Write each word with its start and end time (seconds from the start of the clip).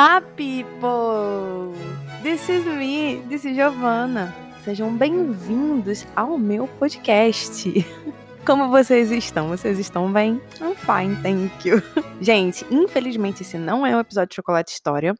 Olá, 0.00 0.22
people! 0.22 1.76
This 2.22 2.48
is 2.48 2.64
me, 2.64 3.22
this 3.28 3.44
is 3.44 3.54
Giovanna. 3.54 4.34
Sejam 4.64 4.96
bem-vindos 4.96 6.06
ao 6.16 6.38
meu 6.38 6.66
podcast. 6.66 7.70
Como 8.46 8.70
vocês 8.70 9.10
estão? 9.10 9.48
Vocês 9.50 9.78
estão 9.78 10.10
bem? 10.10 10.40
I'm 10.58 10.74
fine, 10.74 11.16
thank 11.22 11.68
you. 11.68 11.82
Gente, 12.18 12.64
infelizmente 12.70 13.42
esse 13.42 13.58
não 13.58 13.86
é 13.86 13.94
um 13.94 14.00
episódio 14.00 14.30
de 14.30 14.36
Chocolate 14.36 14.72
História 14.72 15.14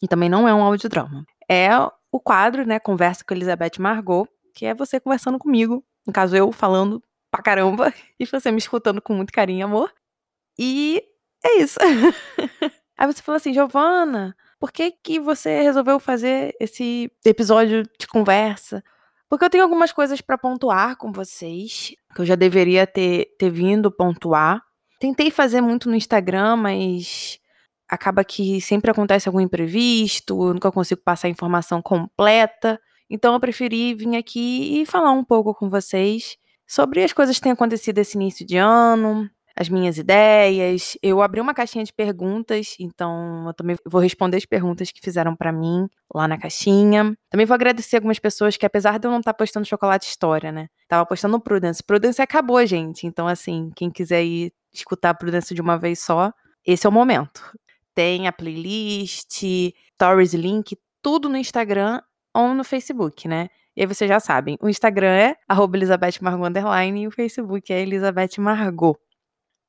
e 0.00 0.06
também 0.06 0.28
não 0.28 0.46
é 0.46 0.54
um 0.54 0.62
audiodrama. 0.62 1.24
É 1.50 1.68
o 2.12 2.20
quadro, 2.20 2.64
né, 2.64 2.78
Conversa 2.78 3.24
com 3.24 3.34
Elizabeth 3.34 3.80
Margot, 3.80 4.28
que 4.54 4.64
é 4.64 4.72
você 4.72 5.00
conversando 5.00 5.40
comigo, 5.40 5.84
no 6.06 6.12
caso 6.12 6.36
eu 6.36 6.52
falando 6.52 7.02
pra 7.32 7.42
caramba 7.42 7.92
e 8.16 8.24
você 8.24 8.52
me 8.52 8.58
escutando 8.58 9.02
com 9.02 9.12
muito 9.12 9.32
carinho 9.32 9.58
e 9.58 9.62
amor. 9.62 9.92
E 10.56 11.02
é 11.44 11.58
isso. 11.58 11.80
Aí 13.00 13.06
você 13.06 13.22
falou 13.22 13.38
assim, 13.38 13.54
Giovana, 13.54 14.36
por 14.58 14.70
que 14.70 14.92
que 14.92 15.18
você 15.18 15.62
resolveu 15.62 15.98
fazer 15.98 16.54
esse 16.60 17.10
episódio 17.24 17.82
de 17.98 18.06
conversa? 18.06 18.84
Porque 19.26 19.42
eu 19.42 19.48
tenho 19.48 19.64
algumas 19.64 19.90
coisas 19.90 20.20
para 20.20 20.36
pontuar 20.36 20.98
com 20.98 21.10
vocês, 21.10 21.94
que 22.14 22.20
eu 22.20 22.26
já 22.26 22.34
deveria 22.34 22.86
ter, 22.86 23.34
ter 23.38 23.48
vindo 23.48 23.90
pontuar. 23.90 24.62
Tentei 24.98 25.30
fazer 25.30 25.62
muito 25.62 25.88
no 25.88 25.96
Instagram, 25.96 26.56
mas 26.56 27.40
acaba 27.88 28.22
que 28.22 28.60
sempre 28.60 28.90
acontece 28.90 29.30
algum 29.30 29.40
imprevisto, 29.40 30.48
eu 30.48 30.52
nunca 30.52 30.70
consigo 30.70 31.00
passar 31.02 31.28
a 31.28 31.30
informação 31.30 31.80
completa. 31.80 32.78
Então 33.08 33.32
eu 33.32 33.40
preferi 33.40 33.94
vir 33.94 34.14
aqui 34.14 34.78
e 34.78 34.84
falar 34.84 35.12
um 35.12 35.24
pouco 35.24 35.54
com 35.54 35.70
vocês 35.70 36.36
sobre 36.68 37.02
as 37.02 37.14
coisas 37.14 37.36
que 37.36 37.42
têm 37.44 37.52
acontecido 37.52 37.96
esse 37.96 38.18
início 38.18 38.46
de 38.46 38.58
ano, 38.58 39.26
as 39.60 39.68
minhas 39.68 39.98
ideias. 39.98 40.96
Eu 41.02 41.20
abri 41.20 41.38
uma 41.38 41.52
caixinha 41.52 41.84
de 41.84 41.92
perguntas, 41.92 42.76
então 42.80 43.46
eu 43.46 43.52
também 43.52 43.76
vou 43.84 44.00
responder 44.00 44.38
as 44.38 44.46
perguntas 44.46 44.90
que 44.90 45.02
fizeram 45.02 45.36
para 45.36 45.52
mim 45.52 45.86
lá 46.14 46.26
na 46.26 46.38
caixinha. 46.38 47.14
Também 47.28 47.44
vou 47.44 47.54
agradecer 47.54 47.96
algumas 47.96 48.18
pessoas 48.18 48.56
que, 48.56 48.64
apesar 48.64 48.98
de 48.98 49.06
eu 49.06 49.10
não 49.10 49.18
estar 49.18 49.34
tá 49.34 49.36
postando 49.36 49.66
chocolate 49.66 50.08
história, 50.08 50.50
né? 50.50 50.68
Tava 50.88 51.04
postando 51.04 51.38
Prudence. 51.38 51.82
Prudence 51.82 52.22
acabou, 52.22 52.64
gente. 52.64 53.06
Então, 53.06 53.28
assim, 53.28 53.70
quem 53.76 53.90
quiser 53.90 54.24
ir 54.24 54.50
escutar 54.72 55.12
Prudence 55.12 55.54
de 55.54 55.60
uma 55.60 55.76
vez 55.76 55.98
só, 55.98 56.32
esse 56.66 56.86
é 56.86 56.88
o 56.88 56.92
momento. 56.92 57.42
Tem 57.94 58.26
a 58.26 58.32
playlist, 58.32 59.42
stories, 59.94 60.32
link, 60.32 60.74
tudo 61.02 61.28
no 61.28 61.36
Instagram 61.36 62.00
ou 62.32 62.54
no 62.54 62.64
Facebook, 62.64 63.28
né? 63.28 63.48
E 63.76 63.82
aí 63.82 63.86
vocês 63.86 64.08
já 64.08 64.20
sabem, 64.20 64.56
o 64.62 64.70
Instagram 64.70 65.12
é 65.12 65.36
arroba 65.46 65.76
Elizabeth 65.76 66.14
Margot 66.22 66.48
e 66.96 67.06
o 67.06 67.10
Facebook 67.10 67.70
é 67.70 67.82
Elizabeth 67.82 68.38
Margot. 68.38 68.98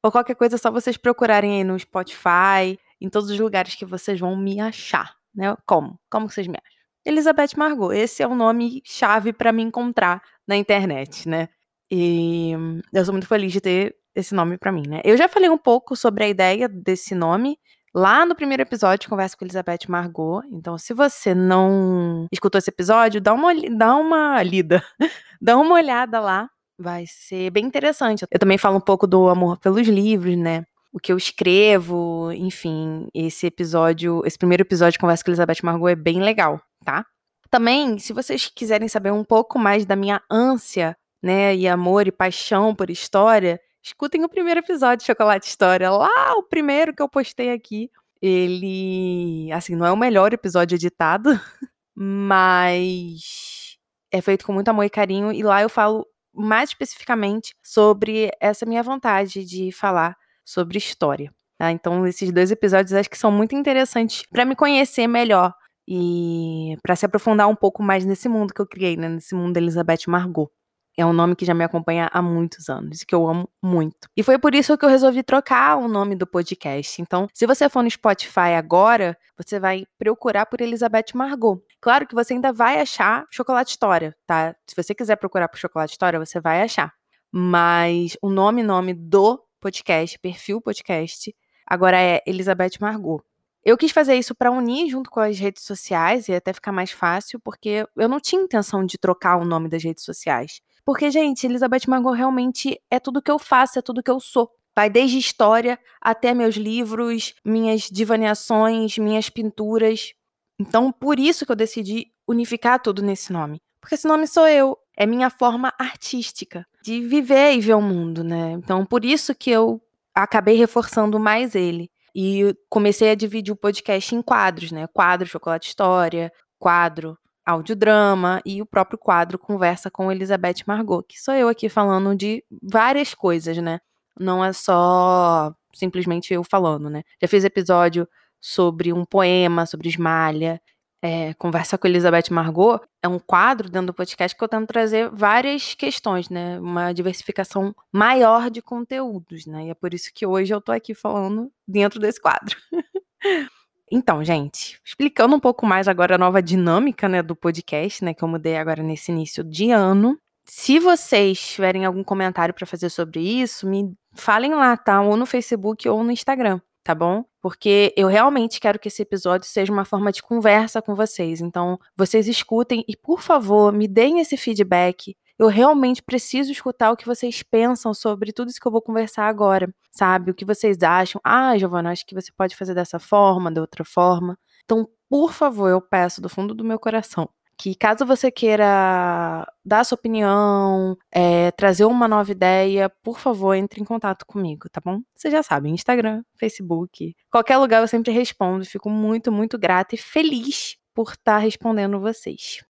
Ou 0.04 0.12
qualquer 0.12 0.36
coisa, 0.36 0.56
é 0.56 0.58
só 0.58 0.72
vocês 0.72 0.98
procurarem 0.98 1.58
aí 1.58 1.64
no 1.64 1.78
Spotify, 1.78 2.78
em 3.00 3.10
todos 3.10 3.30
os 3.30 3.40
lugares 3.40 3.76
que 3.76 3.86
vocês 3.86 4.20
vão 4.20 4.36
me 4.36 4.60
achar, 4.60 5.16
né? 5.34 5.56
Como? 5.66 6.00
Como 6.10 6.30
vocês 6.30 6.48
me 6.48 6.58
acham? 6.58 6.82
Elizabeth 7.06 7.58
Margot. 7.58 7.92
Esse 7.92 8.24
é 8.24 8.28
o 8.28 8.36
nome 8.36 8.82
chave 8.86 9.34
para 9.34 9.52
me 9.52 9.64
encontrar 9.64 10.22
na 10.48 10.56
internet, 10.56 11.28
né? 11.28 11.50
E 11.90 12.54
eu 12.94 13.06
sou 13.06 13.14
muito 13.14 13.28
feliz 13.28 13.52
de 13.52 13.60
ter 13.60 13.96
esse 14.16 14.34
nome 14.34 14.58
para 14.58 14.72
mim, 14.72 14.84
né? 14.88 15.02
Eu 15.04 15.18
já 15.18 15.28
falei 15.28 15.50
um 15.50 15.58
pouco 15.58 15.96
sobre 15.96 16.24
a 16.24 16.30
ideia 16.30 16.68
desse 16.68 17.16
nome 17.16 17.58
lá 17.94 18.26
no 18.26 18.36
primeiro 18.36 18.64
episódio 18.64 19.10
Conversa 19.10 19.36
com 19.36 19.46
Elizabeth 19.46 19.88
Margot. 19.88 20.42
Então, 20.52 20.78
se 20.78 20.94
você 20.94 21.36
não 21.36 22.28
escutou 22.32 22.60
esse 22.60 22.70
episódio, 22.70 23.22
dá 23.22 23.34
uma, 23.34 23.54
dá 23.78 23.96
uma 23.96 24.42
lida, 24.44 24.84
dá 25.42 25.58
uma 25.58 25.76
olhada 25.76 26.20
lá 26.20 26.50
vai 26.82 27.06
ser 27.08 27.50
bem 27.52 27.66
interessante. 27.66 28.26
Eu 28.30 28.40
também 28.40 28.58
falo 28.58 28.78
um 28.78 28.82
pouco 28.82 29.08
do 29.08 29.30
amor 29.30 29.58
pelos 29.60 29.88
livros, 29.88 30.36
né? 30.38 30.66
O 30.92 31.00
que 31.00 31.12
eu 31.12 31.18
escrevo, 31.18 32.32
enfim, 32.34 33.08
esse 33.14 33.48
episódio, 33.48 34.22
esse 34.26 34.38
primeiro 34.38 34.64
episódio 34.64 34.94
de 34.94 35.00
Conversa 35.00 35.24
com 35.24 35.32
Elizabeth 35.32 35.60
Margot 35.64 35.88
é 35.88 35.96
bem 35.96 36.22
legal, 36.22 36.62
tá? 36.84 37.06
Também, 37.50 37.98
se 37.98 38.12
vocês 38.12 38.52
quiserem 38.54 38.88
saber 38.88 39.12
um 39.12 39.24
pouco 39.24 39.58
mais 39.58 39.86
da 39.86 39.96
minha 39.96 40.22
ânsia, 40.30 40.98
né, 41.22 41.56
e 41.56 41.68
amor 41.68 42.08
e 42.08 42.12
paixão 42.12 42.74
por 42.74 42.90
história, 42.90 43.60
escutem 43.84 44.24
o 44.24 44.30
primeiro 44.30 44.60
episódio 44.60 45.00
de 45.00 45.06
Chocolate 45.06 45.48
História, 45.48 45.90
lá 45.92 46.34
o 46.36 46.44
primeiro 46.44 46.94
que 46.94 47.02
eu 47.02 47.10
postei 47.10 47.52
aqui. 47.52 47.90
Ele, 48.22 49.50
assim, 49.52 49.76
não 49.76 49.86
é 49.86 49.92
o 49.92 49.98
melhor 49.98 50.34
episódio 50.34 50.76
editado, 50.76 51.30
mas 51.96 53.78
é 54.12 54.22
feito 54.22 54.46
com 54.46 54.54
muito 54.54 54.70
amor 54.70 54.84
e 54.84 54.90
carinho 54.90 55.32
e 55.32 55.42
lá 55.42 55.62
eu 55.62 55.70
falo 55.70 56.06
mais 56.34 56.70
especificamente 56.70 57.54
sobre 57.64 58.32
essa 58.40 58.66
minha 58.66 58.84
vontade 58.84 59.46
de 59.46 59.72
falar 59.72 60.16
sobre 60.46 60.78
história. 60.78 61.32
Tá? 61.58 61.72
Então, 61.72 62.06
esses 62.08 62.32
dois 62.32 62.52
episódios 62.52 62.94
acho 62.94 63.10
que 63.10 63.18
são 63.18 63.32
muito 63.32 63.56
interessantes 63.56 64.24
para 64.32 64.46
me 64.46 64.56
conhecer 64.56 65.08
melhor 65.08 65.54
e 65.88 66.76
para 66.82 66.96
se 66.96 67.06
aprofundar 67.06 67.48
um 67.48 67.56
pouco 67.56 67.84
mais 67.84 68.06
nesse 68.06 68.28
mundo 68.28 68.54
que 68.54 68.62
eu 68.62 68.68
criei, 68.68 68.98
né? 68.98 69.10
nesse 69.10 69.36
mundo 69.36 69.54
da 69.54 69.60
Elizabeth 69.60 70.08
Margot. 70.08 70.50
É 70.98 71.06
um 71.06 71.14
nome 71.14 71.36
que 71.36 71.46
já 71.46 71.54
me 71.54 71.64
acompanha 71.64 72.10
há 72.12 72.22
muitos 72.22 72.68
anos 72.68 73.02
e 73.02 73.06
que 73.06 73.16
eu 73.16 73.28
amo 73.28 73.50
muito. 73.64 74.10
E 74.16 74.24
foi 74.24 74.38
por 74.38 74.54
isso 74.54 74.78
que 74.78 74.84
eu 74.84 74.90
resolvi 74.90 75.24
trocar 75.24 75.78
o 75.78 75.88
nome 75.88 76.16
do 76.16 76.28
podcast. 76.28 77.02
Então, 77.02 77.28
se 77.34 77.48
você 77.48 77.70
for 77.70 77.82
no 77.82 77.90
Spotify 77.90 78.56
agora, 78.58 79.18
você 79.38 79.60
vai 79.60 79.86
procurar 79.98 80.46
por 80.46 80.60
Elizabeth 80.60 81.14
Margot. 81.14 81.62
Claro 81.82 82.08
que 82.08 82.14
você 82.14 82.36
ainda 82.36 82.54
vai 82.54 82.80
achar 82.80 83.26
Chocolate 83.32 83.72
História, 83.72 84.16
tá? 84.28 84.56
Se 84.68 84.76
você 84.76 84.94
quiser 84.94 85.16
procurar 85.16 85.48
por 85.48 85.58
Chocolate 85.58 85.92
História, 85.92 86.20
você 86.20 86.40
vai 86.40 86.62
achar. 86.62 86.94
Mas 87.32 88.16
o 88.22 88.30
nome, 88.30 88.62
nome 88.62 88.94
do 88.94 89.44
podcast, 89.60 90.20
perfil 90.20 90.62
podcast, 90.62 91.36
agora 91.66 92.00
é 92.00 92.22
Elizabeth 92.28 92.78
Margot. 92.80 93.24
Eu 93.64 93.78
quis 93.78 93.92
fazer 93.92 94.16
isso 94.16 94.36
para 94.36 94.52
unir 94.52 94.90
junto 94.90 95.10
com 95.10 95.20
as 95.20 95.40
redes 95.40 95.64
sociais 95.64 96.28
e 96.28 96.34
até 96.34 96.52
ficar 96.54 96.72
mais 96.72 96.92
fácil, 96.92 97.40
porque 97.40 97.86
eu 97.96 98.10
não 98.10 98.20
tinha 98.20 98.42
intenção 98.42 98.86
de 98.86 98.98
trocar 98.98 99.38
o 99.38 99.46
nome 99.46 99.70
das 99.70 99.84
redes 99.84 100.04
sociais. 100.04 100.62
Porque, 100.84 101.10
gente, 101.10 101.46
Elizabeth 101.46 101.88
Margot 101.88 102.12
realmente 102.12 102.80
é 102.90 103.00
tudo 103.00 103.22
que 103.22 103.30
eu 103.30 103.40
faço, 103.40 103.80
é 103.80 103.82
tudo 103.82 104.04
que 104.04 104.10
eu 104.10 104.20
sou. 104.20 104.52
Vai 104.76 104.90
desde 104.90 105.18
história 105.18 105.80
até 106.00 106.34
meus 106.34 106.56
livros, 106.56 107.36
minhas 107.46 107.84
divaneações, 107.84 108.98
minhas 108.98 109.30
pinturas. 109.30 110.14
Então, 110.62 110.92
por 110.92 111.20
isso 111.20 111.46
que 111.46 111.52
eu 111.52 111.56
decidi 111.56 112.08
unificar 112.28 112.80
tudo 112.80 113.02
nesse 113.02 113.34
nome. 113.34 113.60
Porque 113.82 113.96
esse 113.96 114.08
nome 114.08 114.28
sou 114.28 114.48
eu. 114.48 114.78
É 114.96 115.06
minha 115.08 115.30
forma 115.30 115.74
artística 115.80 116.66
de 116.84 117.02
viver 117.02 117.54
e 117.54 117.60
ver 117.60 117.74
o 117.74 117.82
mundo, 117.82 118.24
né? 118.24 118.52
Então, 118.52 118.86
por 118.86 119.04
isso 119.04 119.34
que 119.34 119.50
eu 119.50 119.82
acabei 120.14 120.56
reforçando 120.56 121.20
mais 121.20 121.56
ele. 121.56 121.90
E 122.14 122.56
comecei 122.70 123.10
a 123.10 123.16
dividir 123.16 123.52
o 123.52 123.58
podcast 123.58 124.14
em 124.14 124.22
quadros, 124.22 124.72
né? 124.72 124.86
Quadro 124.94 125.28
Chocolate 125.28 125.70
História, 125.70 126.32
quadro 126.60 127.18
audiodrama 127.44 128.40
e 128.46 128.62
o 128.62 128.66
próprio 128.66 129.00
quadro 129.00 129.40
Conversa 129.40 129.90
com 129.90 130.12
Elizabeth 130.12 130.64
Margot, 130.68 131.04
que 131.04 131.20
sou 131.20 131.34
eu 131.34 131.48
aqui 131.48 131.70
falando 131.70 132.16
de 132.16 132.44
várias 132.62 133.16
coisas, 133.16 133.58
né? 133.58 133.80
Não 134.20 134.46
é 134.46 134.54
só 134.54 135.52
simplesmente 135.74 136.34
eu 136.34 136.44
falando, 136.44 136.90
né? 136.90 137.02
Já 137.20 137.28
fiz 137.28 137.44
episódio 137.44 138.08
sobre 138.42 138.92
um 138.92 139.06
poema, 139.06 139.66
sobre 139.66 139.88
esmalha, 139.88 140.60
é, 141.02 141.34
Conversa 141.34 141.78
com 141.78 141.88
Elizabeth 141.88 142.30
Margot, 142.30 142.80
é 143.02 143.08
um 143.08 143.18
quadro 143.18 143.70
dentro 143.70 143.88
do 143.88 143.94
podcast 143.94 144.38
que 144.38 144.44
eu 144.44 144.48
tento 144.48 144.68
trazer 144.68 145.10
várias 145.10 145.74
questões, 145.74 146.30
né? 146.30 146.60
Uma 146.60 146.94
diversificação 146.94 147.74
maior 147.92 148.52
de 148.52 148.62
conteúdos, 148.62 149.48
né? 149.48 149.66
E 149.66 149.70
é 149.72 149.74
por 149.74 149.94
isso 149.94 150.12
que 150.14 150.26
hoje 150.26 150.54
eu 150.54 150.62
tô 150.62 150.72
aqui 150.72 150.94
falando 150.94 151.52
dentro 151.68 152.00
desse 152.00 152.22
quadro. 152.22 152.56
Então, 153.94 154.24
gente, 154.24 154.80
explicando 154.86 155.36
um 155.36 155.40
pouco 155.40 155.66
mais 155.66 155.86
agora 155.86 156.16
a 156.16 156.18
nova 156.18 156.42
dinâmica, 156.42 157.10
né, 157.10 157.22
do 157.22 157.36
podcast, 157.36 158.06
né, 158.06 158.14
que 158.14 158.24
eu 158.24 158.28
mudei 158.28 158.56
agora 158.56 158.82
nesse 158.82 159.12
início 159.12 159.44
de 159.44 159.70
ano. 159.70 160.18
Se 160.46 160.80
vocês 160.80 161.38
tiverem 161.56 161.84
algum 161.84 162.02
comentário 162.02 162.54
para 162.54 162.66
fazer 162.66 162.90
sobre 162.90 163.20
isso, 163.20 163.68
me 163.68 163.94
falem 164.14 164.56
lá, 164.56 164.78
tá? 164.78 165.02
Ou 165.02 165.18
no 165.18 165.26
Facebook 165.26 165.90
ou 165.90 166.06
no 166.06 166.12
Instagram, 166.12 166.62
tá 166.92 166.96
bom? 166.96 167.24
Porque 167.42 167.94
eu 167.96 168.08
realmente 168.08 168.60
quero 168.60 168.78
que 168.78 168.90
esse 168.90 169.02
episódio 169.02 169.48
seja 169.48 169.72
uma 169.72 169.86
forma 169.86 170.12
de 170.12 170.22
conversa 170.22 170.82
com 170.82 170.94
vocês. 170.94 171.40
Então, 171.40 171.80
vocês 171.96 172.28
escutem 172.28 172.84
e, 172.88 172.98
por 172.98 173.22
favor, 173.22 173.72
me 173.72 173.88
deem 173.88 174.20
esse 174.20 174.36
feedback 174.36 175.16
eu 175.40 175.48
realmente 175.48 176.04
preciso 176.04 176.52
escutar 176.52 176.92
o 176.92 176.96
que 176.96 177.08
vocês 177.08 177.42
pensam 177.42 177.96
sobre 177.96 178.32
tudo 178.32 178.50
isso 178.50 178.60
que 178.62 178.68
eu 178.68 178.72
vou 178.72 178.80
conversar 178.82 179.26
agora, 179.26 179.74
sabe? 179.92 180.30
O 180.30 180.36
que 180.36 180.46
vocês 180.46 180.84
acham. 180.84 181.20
Ah, 181.24 181.58
Giovana, 181.58 181.92
acho 181.92 182.06
que 182.06 182.14
você 182.14 182.32
pode 182.32 182.56
fazer 182.56 182.76
dessa 182.76 183.00
forma, 183.00 183.52
de 183.52 183.60
outra 183.60 183.84
forma. 183.84 184.38
Então, 184.64 184.88
por 185.10 185.34
favor, 185.34 185.68
eu 185.70 185.82
peço 185.82 186.22
do 186.22 186.30
fundo 186.30 186.54
do 186.54 186.64
meu 186.64 186.78
coração 186.78 187.28
que 187.62 187.76
caso 187.76 188.04
você 188.08 188.32
queira 188.32 189.46
dar 189.64 189.84
sua 189.84 189.96
opinião, 189.96 190.98
é, 191.12 191.52
trazer 191.52 191.86
uma 191.86 192.08
nova 192.08 192.32
ideia, 192.32 192.90
por 193.04 193.20
favor, 193.20 193.54
entre 193.54 193.80
em 193.80 193.86
contato 193.86 194.26
comigo, 194.26 194.68
tá 194.68 194.82
bom? 194.84 195.00
Você 195.14 195.30
já 195.30 195.44
sabe, 195.44 195.70
Instagram, 195.70 196.24
Facebook, 196.40 197.16
qualquer 197.30 197.58
lugar 197.58 197.84
eu 197.84 197.88
sempre 197.88 198.12
respondo. 198.12 198.66
Fico 198.66 198.90
muito, 198.90 199.32
muito 199.32 199.60
grata 199.60 199.94
e 199.94 199.98
feliz 200.00 200.76
por 200.92 201.10
estar 201.10 201.34
tá 201.34 201.38
respondendo 201.38 202.00
vocês. 202.00 202.64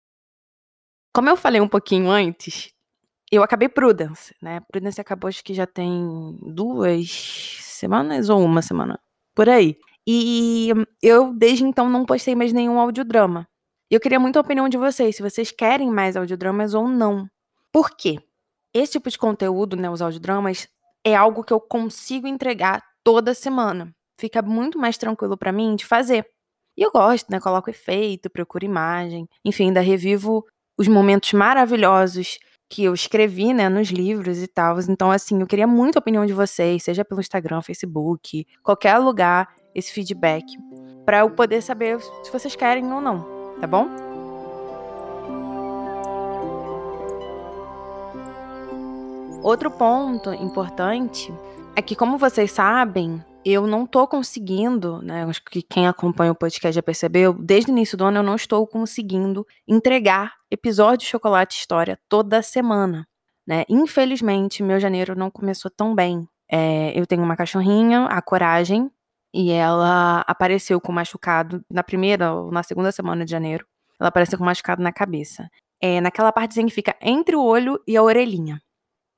Como 1.14 1.28
eu 1.28 1.36
falei 1.36 1.60
um 1.60 1.68
pouquinho 1.68 2.08
antes, 2.08 2.72
eu 3.30 3.42
acabei 3.42 3.68
Prudence, 3.68 4.34
né? 4.40 4.60
Prudence 4.72 4.98
acabou 4.98 5.28
acho 5.28 5.44
que 5.44 5.52
já 5.52 5.66
tem 5.66 6.38
duas 6.40 7.10
semanas 7.60 8.30
ou 8.30 8.42
uma 8.42 8.62
semana, 8.62 8.98
por 9.34 9.50
aí. 9.50 9.76
E 10.06 10.72
eu, 11.02 11.34
desde 11.34 11.64
então, 11.64 11.90
não 11.90 12.06
postei 12.06 12.34
mais 12.34 12.54
nenhum 12.54 12.78
audiodrama. 12.80 13.46
E 13.90 13.94
eu 13.94 14.00
queria 14.00 14.20
muito 14.20 14.36
a 14.36 14.40
opinião 14.40 14.68
de 14.68 14.76
vocês, 14.76 15.16
se 15.16 15.22
vocês 15.22 15.50
querem 15.50 15.90
mais 15.90 16.16
audiodramas 16.16 16.74
ou 16.74 16.86
não. 16.86 17.28
Por 17.72 17.90
quê? 17.90 18.18
Esse 18.74 18.92
tipo 18.92 19.08
de 19.08 19.18
conteúdo, 19.18 19.76
né, 19.76 19.88
os 19.88 20.02
audiodramas, 20.02 20.68
é 21.04 21.14
algo 21.14 21.42
que 21.42 21.52
eu 21.52 21.60
consigo 21.60 22.26
entregar 22.26 22.82
toda 23.02 23.32
semana. 23.32 23.94
Fica 24.18 24.42
muito 24.42 24.78
mais 24.78 24.98
tranquilo 24.98 25.38
para 25.38 25.52
mim 25.52 25.74
de 25.74 25.86
fazer. 25.86 26.26
E 26.76 26.82
eu 26.82 26.90
gosto, 26.92 27.30
né? 27.30 27.40
Coloco 27.40 27.70
efeito, 27.70 28.30
procuro 28.30 28.64
imagem, 28.64 29.26
enfim, 29.44 29.64
ainda 29.64 29.80
revivo 29.80 30.44
os 30.76 30.86
momentos 30.86 31.32
maravilhosos 31.32 32.38
que 32.70 32.84
eu 32.84 32.92
escrevi, 32.92 33.54
né, 33.54 33.68
nos 33.68 33.88
livros 33.88 34.42
e 34.42 34.46
tal. 34.46 34.78
Então, 34.80 35.10
assim, 35.10 35.40
eu 35.40 35.46
queria 35.46 35.66
muito 35.66 35.96
a 35.96 36.00
opinião 36.00 36.26
de 36.26 36.34
vocês, 36.34 36.82
seja 36.82 37.04
pelo 37.04 37.20
Instagram, 37.20 37.62
Facebook, 37.62 38.46
qualquer 38.62 38.98
lugar 38.98 39.48
esse 39.74 39.92
feedback 39.92 40.44
para 41.04 41.20
eu 41.20 41.30
poder 41.30 41.62
saber 41.62 41.98
se 42.00 42.30
vocês 42.30 42.54
querem 42.54 42.92
ou 42.92 43.00
não, 43.00 43.37
tá 43.60 43.66
bom? 43.66 43.88
Outro 49.42 49.70
ponto 49.70 50.32
importante 50.34 51.32
é 51.74 51.80
que, 51.80 51.94
como 51.94 52.18
vocês 52.18 52.50
sabem, 52.50 53.24
eu 53.44 53.66
não 53.66 53.86
tô 53.86 54.06
conseguindo, 54.06 55.00
né? 55.00 55.24
Acho 55.24 55.42
que 55.44 55.62
quem 55.62 55.86
acompanha 55.86 56.32
o 56.32 56.34
podcast 56.34 56.74
já 56.74 56.82
percebeu, 56.82 57.32
desde 57.32 57.70
o 57.70 57.72
início 57.72 57.96
do 57.96 58.04
ano 58.04 58.18
eu 58.18 58.22
não 58.22 58.34
estou 58.34 58.66
conseguindo 58.66 59.46
entregar 59.66 60.34
episódio 60.50 60.98
de 60.98 61.06
Chocolate 61.06 61.56
História 61.56 61.98
toda 62.08 62.42
semana, 62.42 63.06
né? 63.46 63.64
Infelizmente, 63.68 64.62
meu 64.62 64.78
janeiro 64.80 65.14
não 65.16 65.30
começou 65.30 65.70
tão 65.70 65.94
bem. 65.94 66.28
É, 66.50 66.98
eu 66.98 67.06
tenho 67.06 67.22
uma 67.22 67.36
cachorrinha, 67.36 68.06
a 68.06 68.20
Coragem, 68.20 68.90
e 69.32 69.50
ela 69.50 70.24
apareceu 70.26 70.80
com 70.80 70.92
machucado 70.92 71.62
na 71.70 71.82
primeira 71.82 72.32
ou 72.32 72.50
na 72.50 72.62
segunda 72.62 72.92
semana 72.92 73.24
de 73.24 73.30
janeiro. 73.30 73.66
Ela 74.00 74.08
apareceu 74.08 74.38
com 74.38 74.44
machucado 74.44 74.82
na 74.82 74.92
cabeça. 74.92 75.48
É 75.80 76.00
naquela 76.00 76.32
partezinha 76.32 76.66
que 76.66 76.74
fica 76.74 76.96
entre 77.00 77.36
o 77.36 77.42
olho 77.44 77.80
e 77.86 77.96
a 77.96 78.02
orelhinha. 78.02 78.60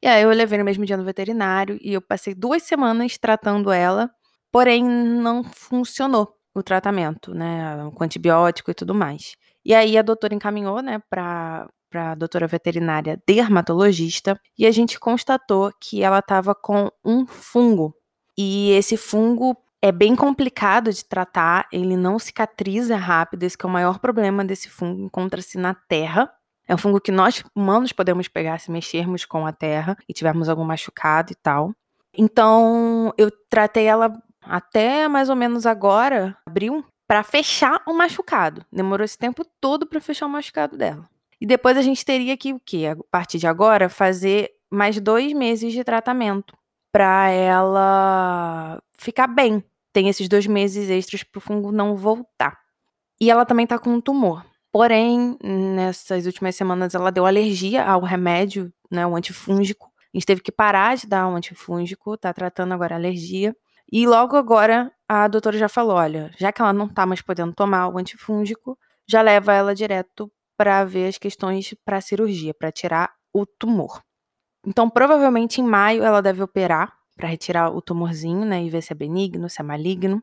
E 0.03 0.07
aí 0.07 0.23
eu 0.23 0.31
levei 0.31 0.59
no 0.59 0.65
mesmo 0.65 0.85
dia 0.85 0.97
no 0.97 1.05
veterinário 1.05 1.79
e 1.83 1.93
eu 1.93 2.01
passei 2.01 2.35
duas 2.35 2.63
semanas 2.63 3.19
tratando 3.19 3.71
ela, 3.71 4.11
porém 4.51 4.83
não 4.85 5.45
funcionou 5.45 6.35
o 6.55 6.63
tratamento, 6.63 7.35
né, 7.35 7.91
com 7.95 8.05
antibiótico 8.05 8.71
e 8.71 8.75
tudo 8.75 8.95
mais. 8.95 9.37
E 9.65 9.75
aí 9.75 9.99
a 9.99 10.03
doutora 10.03 10.35
encaminhou, 10.35 10.83
né, 10.83 11.01
para 11.11 11.69
para 11.91 12.15
doutora 12.15 12.47
veterinária 12.47 13.21
dermatologista 13.27 14.41
e 14.57 14.65
a 14.65 14.71
gente 14.71 14.99
constatou 15.01 15.73
que 15.81 16.03
ela 16.03 16.21
estava 16.21 16.55
com 16.55 16.89
um 17.05 17.27
fungo. 17.27 17.93
E 18.39 18.71
esse 18.71 18.97
fungo 18.97 19.57
é 19.83 19.91
bem 19.91 20.15
complicado 20.15 20.93
de 20.93 21.05
tratar, 21.05 21.67
ele 21.73 21.97
não 21.97 22.19
cicatriza 22.19 22.97
rápido, 22.97 23.45
esse 23.45 23.57
é 23.61 23.67
o 23.67 23.71
maior 23.71 23.99
problema 23.99 24.45
desse 24.45 24.69
fungo, 24.69 25.03
encontra-se 25.03 25.57
na 25.57 25.75
terra. 25.75 26.31
É 26.69 26.75
um 26.75 26.79
fungo 26.79 27.01
que 27.01 27.11
nós 27.11 27.43
humanos 27.55 27.93
podemos 27.93 28.29
pegar 28.29 28.61
se 28.61 28.71
mexermos 28.71 29.25
com 29.25 29.47
a 29.47 29.53
terra 29.53 29.97
e 30.09 30.13
tivermos 30.13 30.49
algum 30.49 30.65
machucado 30.65 31.33
e 31.33 31.35
tal. 31.35 31.73
Então, 32.17 33.13
eu 33.17 33.31
tratei 33.49 33.87
ela 33.87 34.13
até 34.43 35.09
mais 35.09 35.29
ou 35.29 35.37
menos 35.37 35.67
agora, 35.67 36.37
abril, 36.47 36.85
para 37.09 37.23
fechar 37.23 37.83
o 37.87 37.93
machucado. 37.93 38.65
Demorou 38.71 39.05
esse 39.05 39.19
tempo 39.19 39.45
todo 39.61 39.87
para 39.87 40.01
fechar 40.01 40.27
o 40.27 40.31
machucado 40.31 40.77
dela. 40.77 41.09
E 41.41 41.47
depois 41.47 41.77
a 41.77 41.83
gente 41.83 42.05
teria 42.05 42.37
que, 42.37 42.53
o 42.53 42.61
quê? 42.61 42.87
A 42.87 42.97
partir 43.11 43.39
de 43.39 43.47
agora, 43.47 43.89
fazer 43.89 44.51
mais 44.71 45.01
dois 45.01 45.33
meses 45.33 45.73
de 45.73 45.83
tratamento 45.83 46.57
para 46.93 47.31
ela 47.31 48.81
ficar 48.97 49.27
bem. 49.27 49.65
Tem 49.93 50.09
esses 50.09 50.29
dois 50.29 50.47
meses 50.47 50.89
extras 50.89 51.23
para 51.23 51.39
o 51.39 51.41
fungo 51.41 51.73
não 51.73 51.97
voltar. 51.97 52.59
E 53.21 53.31
ela 53.31 53.45
também 53.45 53.67
tá 53.67 53.79
com 53.79 53.91
um 53.91 54.01
tumor. 54.01 54.45
Porém, 54.73 55.37
nessas 55.43 56.27
últimas 56.27 56.55
semanas 56.55 56.95
ela 56.95 57.11
deu 57.11 57.27
alergia 57.27 57.85
ao 57.85 58.03
remédio, 58.03 58.73
né, 58.91 59.07
o 59.07 59.17
antifúngico. 59.17 59.91
A 60.15 60.17
gente 60.17 60.27
teve 60.27 60.41
que 60.41 60.53
parar 60.53 60.97
de 60.97 61.07
dar 61.07 61.29
o 61.29 61.35
antifúngico, 61.35 62.17
tá 62.17 62.33
tratando 62.33 62.73
agora 62.73 62.95
a 62.95 62.99
alergia. 62.99 63.55
E 63.93 64.07
logo 64.07 64.37
agora 64.37 64.93
a 65.09 65.27
doutora 65.27 65.59
já 65.59 65.69
falou, 65.69 65.97
olha, 65.97 66.31
já 66.39 66.53
que 66.53 66.63
ela 66.63 66.73
não 66.73 66.89
tá 66.89 67.05
mais 67.05 67.21
podendo 67.21 67.53
tomar 67.53 67.89
o 67.89 67.99
antifúngico, 67.99 68.79
já 69.09 69.21
leva 69.23 69.53
ela 69.53 69.75
direto 69.75 70.31
para 70.57 70.85
ver 70.85 71.09
as 71.09 71.19
questões 71.19 71.75
para 71.85 72.01
cirurgia, 72.01 72.55
para 72.55 72.71
tirar 72.71 73.11
o 73.33 73.45
tumor. 73.45 74.01
Então, 74.65 74.89
provavelmente 74.89 75.61
em 75.61 75.65
maio 75.65 76.05
ela 76.05 76.21
deve 76.21 76.43
operar 76.43 76.93
para 77.21 77.29
retirar 77.29 77.71
o 77.71 77.83
tumorzinho, 77.83 78.47
né, 78.47 78.65
e 78.65 78.71
ver 78.71 78.83
se 78.83 78.93
é 78.93 78.97
benigno, 78.97 79.49
se 79.49 79.61
é 79.61 79.65
maligno. 79.65 80.23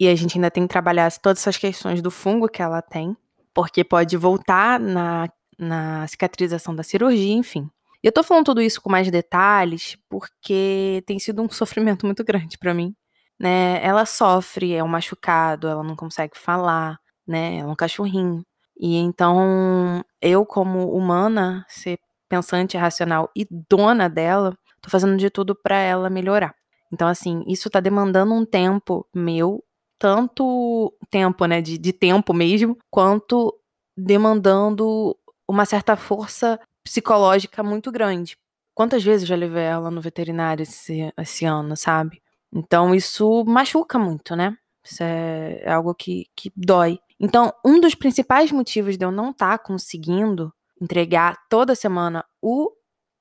E 0.00 0.08
a 0.08 0.14
gente 0.16 0.38
ainda 0.38 0.50
tem 0.50 0.62
que 0.62 0.72
trabalhar 0.72 1.12
todas 1.18 1.40
essas 1.40 1.58
questões 1.58 2.00
do 2.00 2.10
fungo 2.10 2.48
que 2.48 2.62
ela 2.62 2.80
tem, 2.80 3.14
porque 3.52 3.84
pode 3.84 4.16
voltar 4.16 4.80
na, 4.80 5.28
na 5.58 6.06
cicatrização 6.06 6.74
da 6.74 6.82
cirurgia, 6.82 7.34
enfim. 7.34 7.68
E 8.02 8.06
eu 8.06 8.12
tô 8.12 8.22
falando 8.22 8.46
tudo 8.46 8.62
isso 8.62 8.80
com 8.80 8.90
mais 8.90 9.10
detalhes 9.10 9.98
porque 10.08 11.02
tem 11.06 11.18
sido 11.18 11.42
um 11.42 11.48
sofrimento 11.52 12.06
muito 12.06 12.24
grande 12.24 12.56
para 12.56 12.72
mim, 12.72 12.94
né? 13.38 13.84
Ela 13.84 14.06
sofre, 14.06 14.72
é 14.72 14.82
um 14.82 14.88
machucado, 14.88 15.68
ela 15.68 15.82
não 15.82 15.94
consegue 15.94 16.38
falar, 16.38 16.98
né? 17.26 17.58
Ela 17.58 17.68
é 17.68 17.72
um 17.72 17.76
cachorrinho. 17.76 18.42
E 18.80 18.96
então, 18.96 20.02
eu 20.22 20.46
como 20.46 20.90
humana, 20.94 21.66
ser 21.68 21.98
pensante, 22.30 22.78
racional 22.78 23.30
e 23.36 23.46
dona 23.68 24.08
dela, 24.08 24.56
tô 24.80 24.90
fazendo 24.90 25.16
de 25.16 25.30
tudo 25.30 25.54
para 25.54 25.76
ela 25.78 26.10
melhorar. 26.10 26.54
Então, 26.92 27.06
assim, 27.06 27.44
isso 27.46 27.70
tá 27.70 27.80
demandando 27.80 28.34
um 28.34 28.44
tempo 28.44 29.06
meu, 29.14 29.62
tanto 29.98 30.92
tempo, 31.10 31.46
né, 31.46 31.60
de, 31.60 31.78
de 31.78 31.92
tempo 31.92 32.32
mesmo, 32.34 32.76
quanto 32.90 33.54
demandando 33.96 35.16
uma 35.46 35.64
certa 35.64 35.96
força 35.96 36.58
psicológica 36.82 37.62
muito 37.62 37.92
grande. 37.92 38.36
Quantas 38.74 39.04
vezes 39.04 39.22
eu 39.22 39.28
já 39.28 39.36
levei 39.36 39.62
ela 39.64 39.90
no 39.90 40.00
veterinário 40.00 40.62
esse, 40.62 41.12
esse 41.18 41.44
ano, 41.44 41.76
sabe? 41.76 42.22
Então, 42.52 42.94
isso 42.94 43.44
machuca 43.44 43.98
muito, 43.98 44.34
né? 44.34 44.56
Isso 44.82 45.02
é, 45.02 45.60
é 45.62 45.72
algo 45.72 45.94
que, 45.94 46.26
que 46.34 46.50
dói. 46.56 46.98
Então, 47.18 47.52
um 47.64 47.78
dos 47.78 47.94
principais 47.94 48.50
motivos 48.50 48.96
de 48.96 49.04
eu 49.04 49.10
não 49.12 49.30
estar 49.30 49.58
tá 49.58 49.64
conseguindo 49.64 50.52
entregar 50.80 51.36
toda 51.48 51.74
semana 51.74 52.24
o 52.40 52.70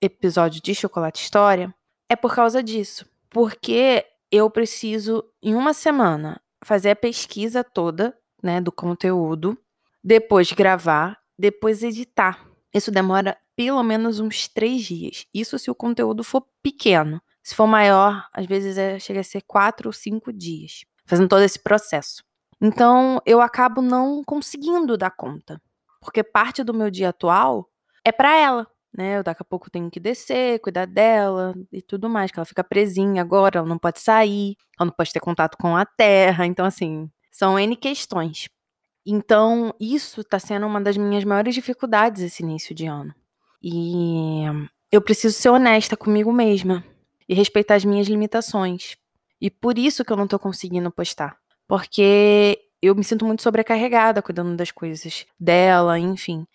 episódio 0.02 0.62
de 0.62 0.74
Chocolate 0.74 1.22
História 1.22 1.74
é 2.08 2.16
por 2.16 2.34
causa 2.34 2.64
disso. 2.64 3.06
Porque 3.30 4.06
eu 4.32 4.50
preciso, 4.50 5.24
em 5.42 5.56
uma 5.56 5.74
semana, 5.74 6.42
fazer 6.64 6.92
a 6.92 6.96
pesquisa 6.96 7.64
toda, 7.64 8.18
né, 8.42 8.60
do 8.60 8.72
conteúdo, 8.72 9.58
depois 10.04 10.52
gravar, 10.52 11.20
depois 11.38 11.84
editar. 11.84 12.46
Isso 12.74 12.92
demora 12.92 13.38
pelo 13.56 13.84
menos 13.84 14.20
uns 14.20 14.48
três 14.48 14.84
dias. 14.84 15.26
Isso 15.34 15.60
se 15.60 15.70
o 15.70 15.76
conteúdo 15.76 16.24
for 16.24 16.46
pequeno. 16.64 17.22
Se 17.44 17.56
for 17.56 17.68
maior, 17.68 18.28
às 18.34 18.46
vezes 18.46 18.78
é, 18.78 19.00
chega 19.00 19.20
a 19.20 19.24
ser 19.24 19.42
quatro 19.42 19.90
ou 19.90 19.94
cinco 19.94 20.32
dias, 20.32 20.86
fazendo 21.06 21.30
todo 21.30 21.42
esse 21.42 21.60
processo. 21.60 22.24
Então, 22.62 23.22
eu 23.26 23.42
acabo 23.42 23.82
não 23.82 24.24
conseguindo 24.24 24.98
dar 24.98 25.12
conta 25.12 25.62
porque 26.00 26.24
parte 26.24 26.64
do 26.64 26.74
meu 26.74 26.90
dia 26.90 27.10
atual 27.10 27.70
é 28.04 28.12
para 28.12 28.36
ela, 28.36 28.68
né? 28.96 29.18
Eu 29.18 29.24
daqui 29.24 29.42
a 29.42 29.46
pouco 29.46 29.70
tenho 29.70 29.90
que 29.90 30.00
descer, 30.00 30.60
cuidar 30.60 30.86
dela 30.86 31.54
e 31.72 31.82
tudo 31.82 32.10
mais, 32.10 32.32
que 32.32 32.40
ela 32.40 32.46
fica 32.46 32.64
presinha 32.64 33.22
agora, 33.22 33.60
ela 33.60 33.68
não 33.68 33.78
pode 33.78 34.00
sair, 34.00 34.56
ela 34.80 34.88
não 34.88 34.94
pode 34.94 35.12
ter 35.12 35.20
contato 35.20 35.58
com 35.58 35.76
a 35.76 35.86
terra, 35.86 36.46
então 36.46 36.66
assim, 36.66 37.10
são 37.32 37.60
N 37.60 37.76
questões. 37.76 38.50
Então, 39.06 39.74
isso 39.80 40.22
está 40.22 40.38
sendo 40.40 40.68
uma 40.68 40.82
das 40.82 40.98
minhas 40.98 41.24
maiores 41.24 41.56
dificuldades 41.56 42.22
esse 42.22 42.44
início 42.44 42.76
de 42.76 42.86
ano. 42.86 43.14
E 43.62 44.44
eu 44.92 45.02
preciso 45.02 45.36
ser 45.36 45.50
honesta 45.50 45.96
comigo 45.98 46.32
mesma 46.32 46.84
e 47.28 47.34
respeitar 47.34 47.76
as 47.76 47.86
minhas 47.86 48.08
limitações. 48.08 48.98
E 49.42 49.50
por 49.50 49.78
isso 49.78 50.04
que 50.04 50.12
eu 50.12 50.18
não 50.18 50.28
tô 50.28 50.38
conseguindo 50.38 50.92
postar. 50.92 51.38
Porque 51.68 52.60
eu 52.82 52.96
me 52.96 53.04
sinto 53.04 53.26
muito 53.26 53.42
sobrecarregada 53.42 54.22
cuidando 54.22 54.56
das 54.56 54.72
coisas 54.72 55.26
dela, 55.40 56.00
enfim. 56.00 56.46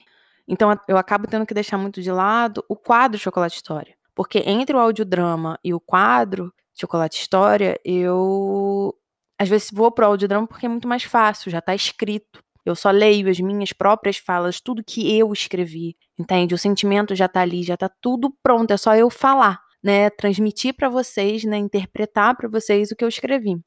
Então 0.47 0.79
eu 0.87 0.97
acabo 0.97 1.27
tendo 1.27 1.47
que 1.47 1.55
deixar 1.55 1.79
muito 1.79 2.03
de 2.03 2.11
lado 2.11 2.65
o 2.69 2.77
quadro 2.77 3.19
Chocolate 3.19 3.57
História. 3.57 3.95
Porque 4.15 4.39
entre 4.47 4.77
o 4.77 4.79
audiodrama 4.79 5.59
e 5.65 5.75
o 5.75 5.81
quadro 5.81 6.53
Chocolate 6.75 7.19
História, 7.19 7.79
eu 7.85 8.95
às 9.39 9.49
vezes 9.49 9.71
vou 9.73 9.91
pro 9.91 10.07
audiodrama 10.07 10.47
porque 10.47 10.67
é 10.67 10.69
muito 10.69 10.87
mais 10.87 11.05
fácil, 11.05 11.51
já 11.51 11.61
tá 11.61 11.75
escrito. 11.75 12.43
Eu 12.65 12.75
só 12.75 12.91
leio 12.91 13.29
as 13.29 13.39
minhas 13.41 13.73
próprias 13.73 14.17
falas, 14.17 14.61
tudo 14.61 14.83
que 14.83 15.19
eu 15.19 15.31
escrevi, 15.33 15.97
entende? 16.19 16.55
O 16.55 16.59
sentimento 16.59 17.15
já 17.15 17.29
tá 17.29 17.41
ali, 17.41 17.63
já 17.63 17.77
tá 17.77 17.91
tudo 18.01 18.35
pronto, 18.43 18.71
é 18.71 18.77
só 18.77 18.95
eu 18.97 19.11
falar, 19.11 19.61
né? 19.83 20.09
Transmitir 20.11 20.75
para 20.75 20.89
vocês, 20.89 21.45
né? 21.45 21.59
Interpretar 21.59 22.35
para 22.37 22.49
vocês 22.49 22.91
o 22.91 22.97
que 22.97 23.05
eu 23.05 23.09
escrevi. 23.09 23.61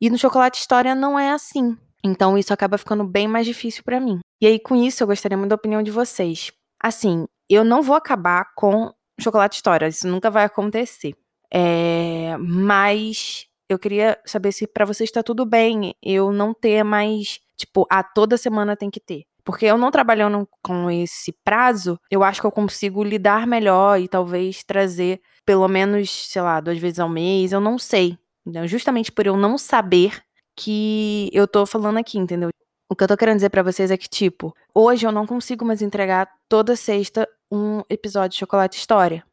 E 0.00 0.10
no 0.10 0.18
Chocolate 0.18 0.58
História 0.58 0.94
não 0.94 1.18
é 1.18 1.30
assim. 1.30 1.78
Então 2.04 2.36
isso 2.36 2.52
acaba 2.52 2.78
ficando 2.78 3.04
bem 3.04 3.28
mais 3.28 3.46
difícil 3.46 3.82
para 3.84 4.00
mim. 4.00 4.20
E 4.40 4.46
aí 4.46 4.58
com 4.58 4.74
isso 4.74 5.02
eu 5.02 5.06
gostaria 5.06 5.36
muito 5.36 5.50
da 5.50 5.56
opinião 5.56 5.82
de 5.82 5.90
vocês. 5.90 6.52
Assim, 6.82 7.26
eu 7.48 7.64
não 7.64 7.82
vou 7.82 7.94
acabar 7.94 8.46
com 8.56 8.92
Chocolate 9.20 9.56
História, 9.56 9.86
isso 9.86 10.08
nunca 10.08 10.30
vai 10.30 10.44
acontecer. 10.44 11.14
É, 11.52 12.36
mas 12.38 13.46
eu 13.68 13.78
queria 13.78 14.18
saber 14.24 14.52
se 14.52 14.66
para 14.66 14.84
vocês 14.84 15.08
está 15.08 15.22
tudo 15.22 15.44
bem 15.44 15.94
eu 16.02 16.32
não 16.32 16.52
ter 16.54 16.82
mais, 16.82 17.40
tipo, 17.56 17.86
a 17.90 18.00
ah, 18.00 18.02
toda 18.02 18.36
semana 18.36 18.76
tem 18.76 18.90
que 18.90 19.00
ter. 19.00 19.24
Porque 19.44 19.66
eu 19.66 19.76
não 19.76 19.90
trabalhando 19.90 20.48
com 20.62 20.90
esse 20.90 21.32
prazo, 21.44 21.98
eu 22.10 22.22
acho 22.22 22.40
que 22.40 22.46
eu 22.46 22.52
consigo 22.52 23.02
lidar 23.02 23.46
melhor 23.46 23.98
e 24.00 24.06
talvez 24.06 24.62
trazer 24.62 25.20
pelo 25.44 25.66
menos, 25.66 26.10
sei 26.28 26.40
lá, 26.42 26.60
duas 26.60 26.78
vezes 26.78 27.00
ao 27.00 27.08
mês, 27.08 27.52
eu 27.52 27.60
não 27.60 27.76
sei. 27.76 28.16
Então, 28.46 28.66
justamente 28.66 29.10
por 29.10 29.26
eu 29.26 29.36
não 29.36 29.58
saber 29.58 30.22
que 30.56 31.30
eu 31.32 31.46
tô 31.46 31.66
falando 31.66 31.98
aqui, 31.98 32.18
entendeu? 32.18 32.50
O 32.88 32.94
que 32.94 33.04
eu 33.04 33.08
tô 33.08 33.16
querendo 33.16 33.36
dizer 33.36 33.50
para 33.50 33.62
vocês 33.62 33.90
é 33.90 33.96
que, 33.96 34.08
tipo, 34.08 34.54
hoje 34.74 35.06
eu 35.06 35.12
não 35.12 35.26
consigo 35.26 35.64
mais 35.64 35.80
entregar 35.80 36.28
toda 36.48 36.76
sexta 36.76 37.26
um 37.50 37.82
episódio 37.88 38.34
de 38.34 38.40
Chocolate 38.40 38.78
História. 38.78 39.24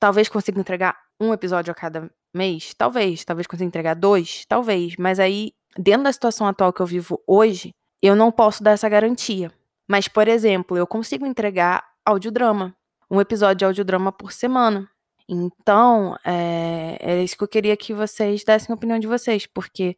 Talvez 0.00 0.28
consiga 0.28 0.60
entregar 0.60 0.96
um 1.20 1.32
episódio 1.32 1.70
a 1.70 1.74
cada 1.74 2.10
mês? 2.34 2.74
Talvez. 2.74 3.24
Talvez 3.24 3.46
consiga 3.46 3.68
entregar 3.68 3.94
dois? 3.94 4.44
Talvez. 4.46 4.96
Mas 4.96 5.20
aí, 5.20 5.52
dentro 5.78 6.04
da 6.04 6.12
situação 6.12 6.46
atual 6.46 6.72
que 6.72 6.82
eu 6.82 6.86
vivo 6.86 7.22
hoje, 7.26 7.72
eu 8.02 8.16
não 8.16 8.32
posso 8.32 8.62
dar 8.62 8.72
essa 8.72 8.88
garantia. 8.88 9.52
Mas, 9.88 10.08
por 10.08 10.26
exemplo, 10.28 10.76
eu 10.76 10.86
consigo 10.86 11.24
entregar 11.24 11.84
audiodrama. 12.04 12.74
Um 13.10 13.20
episódio 13.20 13.58
de 13.58 13.64
audiodrama 13.64 14.10
por 14.10 14.32
semana. 14.32 14.88
Então, 15.28 16.16
é, 16.24 16.98
é 17.00 17.22
isso 17.22 17.36
que 17.36 17.44
eu 17.44 17.48
queria 17.48 17.76
que 17.76 17.94
vocês 17.94 18.44
dessem 18.44 18.72
a 18.72 18.76
opinião 18.76 18.98
de 18.98 19.06
vocês, 19.06 19.46
porque 19.46 19.96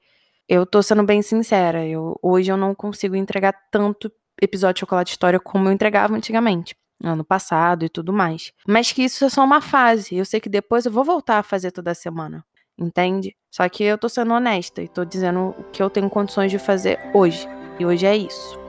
eu 0.49 0.65
tô 0.67 0.83
sendo 0.83 1.03
bem 1.03 1.23
sincera. 1.23 1.87
Eu, 1.87 2.19
hoje 2.23 2.51
eu 2.51 2.57
não 2.57 2.75
consigo 2.75 3.17
entregar 3.17 3.55
tanto 3.71 4.11
episódio 4.41 4.75
de 4.75 4.81
Chocolate 4.81 5.13
História 5.13 5.41
como 5.41 5.69
eu 5.69 5.73
entregava 5.73 6.15
antigamente. 6.15 6.75
Ano 7.03 7.25
passado 7.25 7.85
e 7.85 7.89
tudo 7.89 8.13
mais. 8.13 8.53
Mas 8.67 8.91
que 8.91 9.03
isso 9.03 9.25
é 9.25 9.29
só 9.29 9.45
uma 9.45 9.61
fase. 9.61 10.17
Eu 10.17 10.25
sei 10.25 10.41
que 10.41 10.49
depois 10.49 10.87
eu 10.87 10.93
vou 10.93 11.05
voltar 11.05 11.39
a 11.39 11.43
fazer 11.43 11.71
toda 11.71 11.95
semana. 11.95 12.45
Entende? 12.79 13.35
Só 13.51 13.69
que 13.69 13.85
eu 13.85 13.99
tô 13.99 14.09
sendo 14.09 14.35
honesta 14.35 14.83
e 14.83 14.89
tô 14.89 15.05
dizendo 15.05 15.55
o 15.59 15.65
que 15.65 15.83
eu 15.83 15.91
tenho 15.91 16.09
condições 16.09 16.51
de 16.51 16.59
fazer 16.59 16.99
hoje. 17.15 17.47
E 17.79 17.85
hoje 17.85 18.07
é 18.07 18.17
isso. 18.17 18.66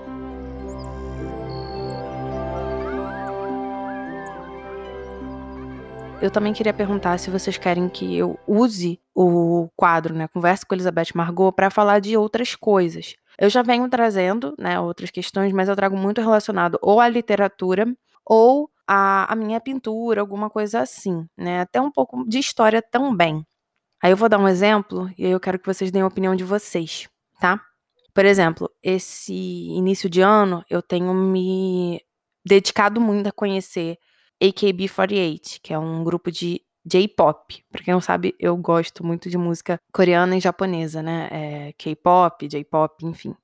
Eu 6.20 6.32
também 6.32 6.52
queria 6.52 6.74
perguntar 6.74 7.18
se 7.20 7.30
vocês 7.30 7.58
querem 7.58 7.88
que 7.88 8.18
eu 8.18 8.40
use 8.48 9.00
o 9.14 9.70
quadro, 9.76 10.16
né, 10.16 10.28
Conversa 10.28 10.66
com 10.66 10.74
Elizabeth 10.74 11.10
Margot, 11.14 11.52
para 11.52 11.70
falar 11.70 12.00
de 12.00 12.18
outras 12.18 12.56
coisas. 12.56 13.16
Eu 13.40 13.50
já 13.50 13.62
venho 13.62 13.88
trazendo, 13.88 14.56
né, 14.58 14.80
outras 14.80 15.12
questões, 15.12 15.54
mas 15.54 15.70
eu 15.70 15.76
trago 15.76 15.96
muito 15.96 16.20
relacionado 16.20 16.80
ou 16.82 17.00
à 17.00 17.08
literatura 17.08 17.86
ou 18.26 18.70
à, 18.88 19.32
à 19.32 19.36
minha 19.36 19.60
pintura, 19.62 20.22
alguma 20.22 20.50
coisa 20.50 20.82
assim, 20.82 21.26
né, 21.38 21.62
até 21.62 21.80
um 21.80 21.92
pouco 21.92 22.28
de 22.28 22.40
história 22.40 22.82
também. 22.82 23.46
Aí 24.02 24.12
eu 24.12 24.18
vou 24.18 24.30
dar 24.30 24.40
um 24.40 24.48
exemplo 24.48 25.10
e 25.18 25.26
aí 25.26 25.32
eu 25.32 25.40
quero 25.40 25.60
que 25.60 25.66
vocês 25.66 25.92
deem 25.92 26.04
a 26.04 26.08
opinião 26.08 26.36
de 26.36 26.44
vocês, 26.44 27.08
tá? 27.40 27.62
Por 28.14 28.26
exemplo, 28.26 28.70
esse 28.82 29.34
início 29.34 30.10
de 30.10 30.22
ano 30.22 30.64
eu 30.70 30.82
tenho 30.82 31.14
me 31.14 32.02
dedicado 32.46 33.00
muito 33.00 33.28
a 33.28 33.32
conhecer 33.32 33.98
AKB48, 34.42 35.60
que 35.62 35.74
é 35.74 35.80
um 35.80 36.04
grupo 36.04 36.32
de 36.32 36.62
J-pop. 36.86 37.64
Pra 37.72 37.84
quem 37.84 37.94
não 37.94 38.02
sabe, 38.02 38.36
eu 38.40 38.56
gosto 38.56 39.06
muito 39.06 39.30
de 39.30 39.38
música 39.38 39.80
coreana 39.92 40.38
e 40.38 40.40
japonesa, 40.40 41.02
né? 41.02 41.28
É, 41.32 41.74
K-pop, 41.74 42.48
J-pop, 42.48 43.06
enfim. 43.06 43.36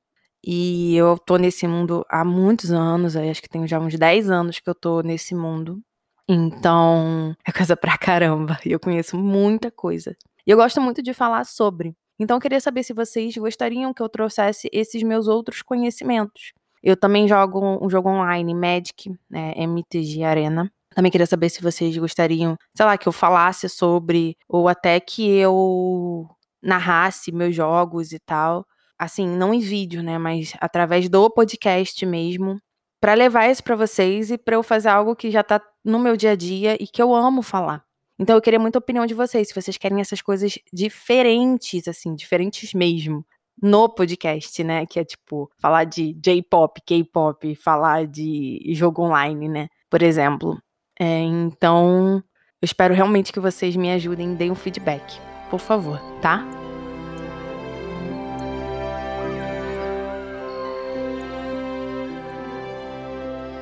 E 0.45 0.95
eu 0.95 1.17
tô 1.17 1.37
nesse 1.37 1.67
mundo 1.67 2.05
há 2.09 2.25
muitos 2.25 2.71
anos, 2.71 3.15
acho 3.15 3.41
que 3.41 3.49
tem 3.49 3.65
já 3.67 3.79
uns 3.79 3.97
10 3.97 4.29
anos 4.29 4.59
que 4.59 4.69
eu 4.69 4.75
tô 4.75 5.01
nesse 5.01 5.33
mundo. 5.33 5.81
Então, 6.27 7.35
é 7.45 7.51
coisa 7.51 7.75
pra 7.75 7.97
caramba. 7.97 8.57
E 8.65 8.71
eu 8.71 8.79
conheço 8.79 9.17
muita 9.17 9.71
coisa. 9.71 10.15
E 10.45 10.51
eu 10.51 10.57
gosto 10.57 10.81
muito 10.81 11.01
de 11.01 11.13
falar 11.13 11.45
sobre. 11.45 11.95
Então, 12.19 12.37
eu 12.37 12.41
queria 12.41 12.61
saber 12.61 12.83
se 12.83 12.93
vocês 12.93 13.35
gostariam 13.35 13.93
que 13.93 14.01
eu 14.01 14.09
trouxesse 14.09 14.69
esses 14.71 15.01
meus 15.03 15.27
outros 15.27 15.61
conhecimentos. 15.61 16.53
Eu 16.81 16.97
também 16.97 17.27
jogo 17.27 17.79
um 17.81 17.89
jogo 17.89 18.09
online, 18.09 18.53
Magic, 18.53 19.13
né, 19.29 19.53
MTG 19.55 20.23
Arena. 20.23 20.71
Também 20.93 21.11
queria 21.11 21.27
saber 21.27 21.49
se 21.49 21.61
vocês 21.61 21.97
gostariam, 21.97 22.57
sei 22.75 22.85
lá, 22.85 22.97
que 22.97 23.07
eu 23.07 23.11
falasse 23.11 23.67
sobre, 23.69 24.35
ou 24.47 24.67
até 24.67 24.99
que 24.99 25.27
eu 25.29 26.27
narrasse 26.61 27.31
meus 27.31 27.55
jogos 27.55 28.11
e 28.11 28.19
tal. 28.19 28.65
Assim, 28.97 29.27
não 29.27 29.53
em 29.53 29.59
vídeo, 29.59 30.01
né? 30.03 30.17
Mas 30.17 30.53
através 30.61 31.09
do 31.09 31.29
podcast 31.29 32.05
mesmo. 32.05 32.59
para 33.03 33.15
levar 33.15 33.49
isso 33.49 33.61
para 33.61 33.75
vocês 33.75 34.31
e 34.31 34.37
para 34.37 34.55
eu 34.55 34.63
fazer 34.63 34.87
algo 34.87 35.13
que 35.13 35.29
já 35.29 35.43
tá 35.43 35.61
no 35.83 35.99
meu 35.99 36.15
dia 36.15 36.31
a 36.31 36.35
dia 36.37 36.77
e 36.81 36.87
que 36.87 37.01
eu 37.01 37.13
amo 37.13 37.41
falar. 37.41 37.83
Então 38.17 38.33
eu 38.33 38.41
queria 38.41 38.57
muita 38.59 38.79
opinião 38.79 39.05
de 39.05 39.13
vocês, 39.13 39.49
se 39.49 39.53
vocês 39.53 39.77
querem 39.77 39.99
essas 39.99 40.21
coisas 40.21 40.57
diferentes, 40.71 41.85
assim, 41.89 42.15
diferentes 42.15 42.73
mesmo, 42.73 43.25
no 43.61 43.89
podcast, 43.89 44.63
né? 44.63 44.85
Que 44.85 45.01
é 45.01 45.03
tipo, 45.03 45.51
falar 45.59 45.83
de 45.83 46.13
J-pop, 46.13 46.81
K-pop, 46.85 47.55
falar 47.55 48.07
de 48.07 48.61
jogo 48.73 49.01
online, 49.03 49.49
né? 49.49 49.67
Por 49.89 50.01
exemplo. 50.01 50.57
É, 50.99 51.19
então, 51.19 52.23
eu 52.61 52.65
espero 52.65 52.93
realmente 52.93 53.33
que 53.33 53.39
vocês 53.39 53.75
me 53.75 53.91
ajudem, 53.91 54.35
deem 54.35 54.51
um 54.51 54.55
feedback, 54.55 55.19
por 55.49 55.59
favor, 55.59 55.99
tá? 56.21 56.45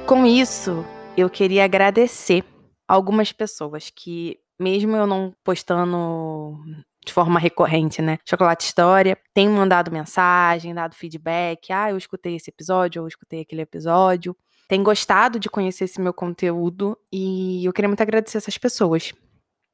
Com 0.05 0.25
isso, 0.25 0.85
eu 1.15 1.29
queria 1.29 1.63
agradecer 1.63 2.43
algumas 2.85 3.31
pessoas 3.31 3.89
que, 3.89 4.37
mesmo 4.59 4.95
eu 4.97 5.07
não 5.07 5.33
postando 5.41 6.59
de 7.05 7.13
forma 7.13 7.39
recorrente, 7.39 8.01
né? 8.01 8.19
Chocolate 8.29 8.65
História, 8.65 9.17
tem 9.33 9.47
mandado 9.47 9.89
mensagem, 9.89 10.73
dado 10.73 10.93
feedback. 10.95 11.71
Ah, 11.71 11.91
eu 11.91 11.97
escutei 11.97 12.35
esse 12.35 12.49
episódio, 12.49 13.01
ou 13.01 13.07
escutei 13.07 13.41
aquele 13.41 13.61
episódio 13.61 14.35
tem 14.71 14.81
gostado 14.81 15.37
de 15.37 15.49
conhecer 15.49 15.83
esse 15.83 15.99
meu 15.99 16.13
conteúdo 16.13 16.97
e 17.11 17.65
eu 17.65 17.73
queria 17.73 17.89
muito 17.89 17.99
agradecer 17.99 18.37
essas 18.37 18.57
pessoas, 18.57 19.11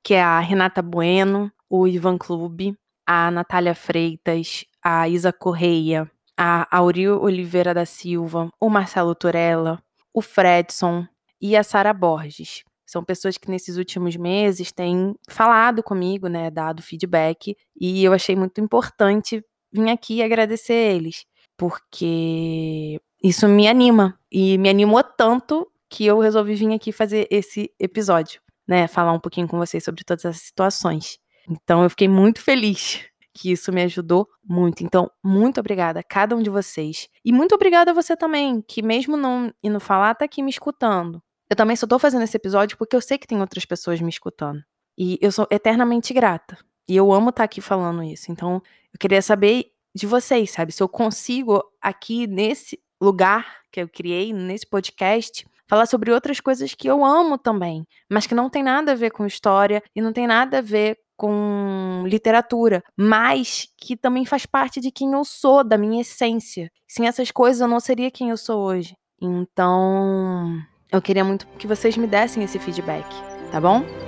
que 0.03 0.15
é 0.15 0.23
a 0.23 0.39
Renata 0.39 0.81
Bueno, 0.81 1.51
o 1.69 1.87
Ivan 1.87 2.17
Clube, 2.17 2.75
a 3.05 3.29
Natália 3.29 3.75
Freitas, 3.75 4.65
a 4.83 5.07
Isa 5.07 5.31
Correia, 5.31 6.09
a 6.35 6.75
Auril 6.75 7.21
Oliveira 7.21 7.75
da 7.75 7.85
Silva, 7.85 8.49
o 8.59 8.71
Marcelo 8.71 9.13
Turella, 9.13 9.79
o 10.11 10.19
Fredson 10.19 11.05
e 11.39 11.55
a 11.55 11.61
Sara 11.61 11.93
Borges. 11.93 12.63
São 12.83 13.03
pessoas 13.03 13.37
que 13.37 13.51
nesses 13.51 13.77
últimos 13.77 14.15
meses 14.15 14.71
têm 14.71 15.13
falado 15.29 15.83
comigo, 15.83 16.27
né, 16.27 16.49
dado 16.49 16.81
feedback, 16.81 17.55
e 17.79 18.03
eu 18.03 18.13
achei 18.13 18.35
muito 18.35 18.59
importante 18.59 19.45
vir 19.71 19.91
aqui 19.91 20.23
agradecer 20.23 20.73
eles, 20.73 21.23
porque 21.55 22.99
isso 23.27 23.47
me 23.47 23.67
anima. 23.67 24.17
E 24.31 24.57
me 24.57 24.69
animou 24.69 25.03
tanto 25.03 25.69
que 25.89 26.05
eu 26.05 26.19
resolvi 26.19 26.55
vir 26.55 26.73
aqui 26.73 26.91
fazer 26.91 27.27
esse 27.31 27.71
episódio, 27.79 28.41
né? 28.67 28.87
Falar 28.87 29.13
um 29.13 29.19
pouquinho 29.19 29.47
com 29.47 29.57
vocês 29.57 29.83
sobre 29.83 30.03
todas 30.03 30.25
essas 30.25 30.41
situações. 30.41 31.19
Então 31.49 31.83
eu 31.83 31.89
fiquei 31.89 32.07
muito 32.07 32.41
feliz 32.41 33.05
que 33.33 33.51
isso 33.51 33.71
me 33.71 33.81
ajudou 33.83 34.27
muito. 34.43 34.83
Então, 34.83 35.09
muito 35.23 35.59
obrigada 35.59 35.99
a 35.99 36.03
cada 36.03 36.35
um 36.35 36.41
de 36.41 36.49
vocês. 36.49 37.07
E 37.23 37.31
muito 37.31 37.53
obrigada 37.55 37.91
a 37.91 37.93
você 37.93 38.15
também, 38.15 38.61
que 38.61 38.81
mesmo 38.81 39.15
não 39.15 39.53
indo 39.63 39.79
falar, 39.79 40.15
tá 40.15 40.25
aqui 40.25 40.41
me 40.41 40.49
escutando. 40.49 41.21
Eu 41.49 41.55
também 41.55 41.75
só 41.75 41.87
tô 41.87 41.97
fazendo 41.97 42.23
esse 42.23 42.35
episódio 42.35 42.77
porque 42.77 42.95
eu 42.95 43.01
sei 43.01 43.17
que 43.17 43.27
tem 43.27 43.39
outras 43.39 43.63
pessoas 43.63 44.01
me 44.01 44.09
escutando. 44.09 44.61
E 44.97 45.17
eu 45.21 45.31
sou 45.31 45.47
eternamente 45.49 46.13
grata. 46.13 46.57
E 46.89 46.95
eu 46.95 47.11
amo 47.13 47.29
estar 47.29 47.41
tá 47.41 47.43
aqui 47.43 47.61
falando 47.61 48.03
isso. 48.03 48.31
Então, 48.31 48.61
eu 48.93 48.99
queria 48.99 49.21
saber 49.21 49.71
de 49.95 50.05
vocês, 50.05 50.51
sabe? 50.51 50.71
Se 50.71 50.81
eu 50.81 50.89
consigo 50.89 51.63
aqui 51.81 52.27
nesse 52.27 52.79
lugar 53.01 53.45
que 53.71 53.81
eu 53.81 53.87
criei 53.87 54.33
nesse 54.33 54.65
podcast 54.65 55.45
falar 55.67 55.85
sobre 55.85 56.11
outras 56.11 56.39
coisas 56.39 56.73
que 56.73 56.87
eu 56.87 57.03
amo 57.03 57.37
também, 57.37 57.85
mas 58.09 58.25
que 58.25 58.33
não 58.33 58.49
tem 58.49 58.63
nada 58.63 58.93
a 58.93 58.95
ver 58.95 59.11
com 59.11 59.25
história 59.25 59.83
e 59.95 60.01
não 60.01 60.13
tem 60.13 60.25
nada 60.25 60.59
a 60.59 60.61
ver 60.61 60.97
com 61.17 62.03
literatura, 62.05 62.83
mas 62.95 63.67
que 63.77 63.97
também 63.97 64.25
faz 64.25 64.45
parte 64.45 64.79
de 64.79 64.91
quem 64.91 65.11
eu 65.13 65.25
sou, 65.25 65.63
da 65.63 65.77
minha 65.77 66.01
essência. 66.01 66.71
Sem 66.87 67.07
essas 67.07 67.31
coisas 67.31 67.59
eu 67.59 67.67
não 67.67 67.79
seria 67.79 68.11
quem 68.11 68.29
eu 68.29 68.37
sou 68.37 68.61
hoje. 68.61 68.95
Então, 69.19 70.61
eu 70.91 71.01
queria 71.01 71.23
muito 71.23 71.47
que 71.57 71.67
vocês 71.67 71.97
me 71.97 72.05
dessem 72.05 72.43
esse 72.43 72.59
feedback, 72.59 73.07
tá 73.51 73.59
bom? 73.59 74.06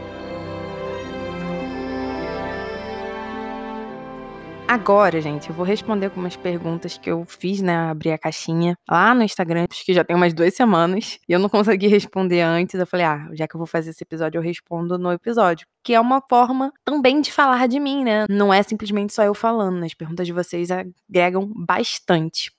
Agora, 4.70 5.20
gente, 5.20 5.50
eu 5.50 5.56
vou 5.56 5.66
responder 5.66 6.06
algumas 6.06 6.36
perguntas 6.36 6.96
que 6.96 7.10
eu 7.10 7.26
fiz, 7.26 7.60
né? 7.60 7.76
Abri 7.76 8.12
a 8.12 8.20
caixinha 8.20 8.78
lá 8.88 9.16
no 9.16 9.24
Instagram, 9.24 9.66
acho 9.68 9.84
que 9.84 9.96
já 9.96 10.04
tem 10.04 10.16
umas 10.16 10.32
duas 10.32 10.54
semanas, 10.54 11.18
e 11.28 11.34
eu 11.34 11.40
não 11.40 11.50
consegui 11.50 11.88
responder 11.88 12.42
antes. 12.42 12.80
Eu 12.80 12.86
falei, 12.86 13.08
ah, 13.08 13.28
já 13.34 13.48
que 13.48 13.56
eu 13.56 13.58
vou 13.58 13.66
fazer 13.66 13.90
esse 13.90 14.04
episódio, 14.04 14.38
eu 14.38 14.44
respondo 14.44 14.96
no 15.00 15.12
episódio. 15.12 15.66
Que 15.84 15.96
é 15.96 16.00
uma 16.00 16.22
forma 16.22 16.72
também 16.86 17.20
de 17.20 17.32
falar 17.32 17.68
de 17.68 17.80
mim, 17.80 18.04
né? 18.04 18.28
Não 18.30 18.54
é 18.54 18.62
simplesmente 18.62 19.12
só 19.12 19.24
eu 19.24 19.34
falando, 19.34 19.80
né? 19.80 19.88
As 19.88 19.96
perguntas 19.96 20.28
de 20.28 20.34
vocês 20.34 20.70
agregam 20.70 21.52
bastante. 21.56 22.52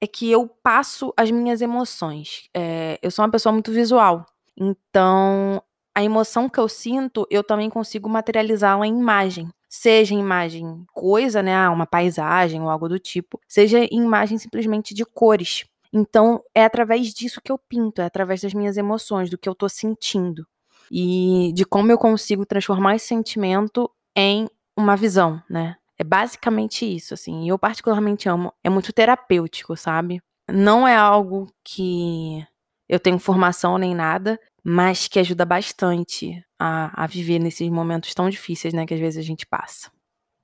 é 0.00 0.06
que 0.06 0.30
eu 0.30 0.48
passo 0.62 1.12
as 1.16 1.30
minhas 1.30 1.60
emoções. 1.60 2.48
É, 2.54 2.98
eu 3.02 3.10
sou 3.10 3.24
uma 3.24 3.30
pessoa 3.30 3.52
muito 3.52 3.72
visual, 3.72 4.24
então 4.56 5.62
a 5.94 6.02
emoção 6.02 6.48
que 6.48 6.58
eu 6.58 6.68
sinto, 6.68 7.26
eu 7.30 7.44
também 7.44 7.68
consigo 7.68 8.08
materializá-la 8.08 8.86
em 8.86 8.98
imagem. 8.98 9.48
Seja 9.68 10.14
em 10.14 10.20
imagem 10.20 10.84
coisa, 10.92 11.42
né, 11.42 11.54
ah, 11.54 11.70
uma 11.70 11.86
paisagem 11.86 12.60
ou 12.62 12.68
algo 12.70 12.88
do 12.88 12.98
tipo, 12.98 13.40
seja 13.48 13.78
em 13.78 14.02
imagem 14.02 14.38
simplesmente 14.38 14.94
de 14.94 15.04
cores. 15.04 15.64
Então, 15.92 16.42
é 16.54 16.64
através 16.64 17.12
disso 17.12 17.40
que 17.42 17.52
eu 17.52 17.58
pinto, 17.58 18.00
é 18.00 18.04
através 18.06 18.40
das 18.40 18.54
minhas 18.54 18.76
emoções, 18.76 19.28
do 19.30 19.36
que 19.38 19.48
eu 19.48 19.54
tô 19.54 19.68
sentindo. 19.68 20.46
E 20.90 21.52
de 21.54 21.64
como 21.64 21.90
eu 21.92 21.98
consigo 21.98 22.46
transformar 22.46 22.96
esse 22.96 23.06
sentimento 23.06 23.90
em 24.16 24.48
uma 24.76 24.96
visão, 24.96 25.42
né? 25.48 25.76
É 25.98 26.04
basicamente 26.04 26.84
isso, 26.84 27.14
assim. 27.14 27.44
E 27.44 27.48
eu 27.48 27.58
particularmente 27.58 28.28
amo. 28.28 28.52
É 28.64 28.70
muito 28.70 28.92
terapêutico, 28.92 29.76
sabe? 29.76 30.20
Não 30.50 30.86
é 30.88 30.96
algo 30.96 31.46
que 31.64 32.44
eu 32.92 33.00
tenho 33.00 33.18
formação 33.18 33.78
nem 33.78 33.94
nada, 33.94 34.38
mas 34.62 35.08
que 35.08 35.18
ajuda 35.18 35.46
bastante 35.46 36.44
a, 36.58 37.04
a 37.04 37.06
viver 37.06 37.38
nesses 37.38 37.66
momentos 37.70 38.12
tão 38.12 38.28
difíceis, 38.28 38.74
né? 38.74 38.84
Que 38.84 38.92
às 38.92 39.00
vezes 39.00 39.18
a 39.18 39.26
gente 39.26 39.46
passa. 39.46 39.90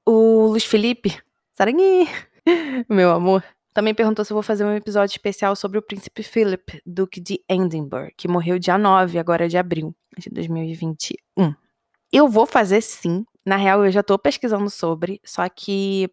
O 0.06 0.46
Luiz 0.46 0.64
Felipe, 0.64 1.14
Sarangui, 1.52 2.08
meu 2.88 3.10
amor, 3.10 3.44
também 3.74 3.94
perguntou 3.94 4.24
se 4.24 4.32
eu 4.32 4.34
vou 4.34 4.42
fazer 4.42 4.64
um 4.64 4.74
episódio 4.74 5.12
especial 5.12 5.54
sobre 5.54 5.76
o 5.76 5.82
príncipe 5.82 6.22
Philip, 6.22 6.80
duque 6.86 7.20
de 7.20 7.38
Edinburgh, 7.46 8.14
que 8.16 8.26
morreu 8.26 8.58
dia 8.58 8.78
9, 8.78 9.18
agora 9.18 9.46
de 9.46 9.58
abril 9.58 9.94
de 10.16 10.30
2021. 10.30 11.54
Eu 12.10 12.28
vou 12.30 12.46
fazer 12.46 12.80
sim. 12.80 13.26
Na 13.44 13.56
real, 13.56 13.84
eu 13.84 13.92
já 13.92 14.02
tô 14.02 14.18
pesquisando 14.18 14.70
sobre, 14.70 15.20
só 15.22 15.46
que 15.50 16.08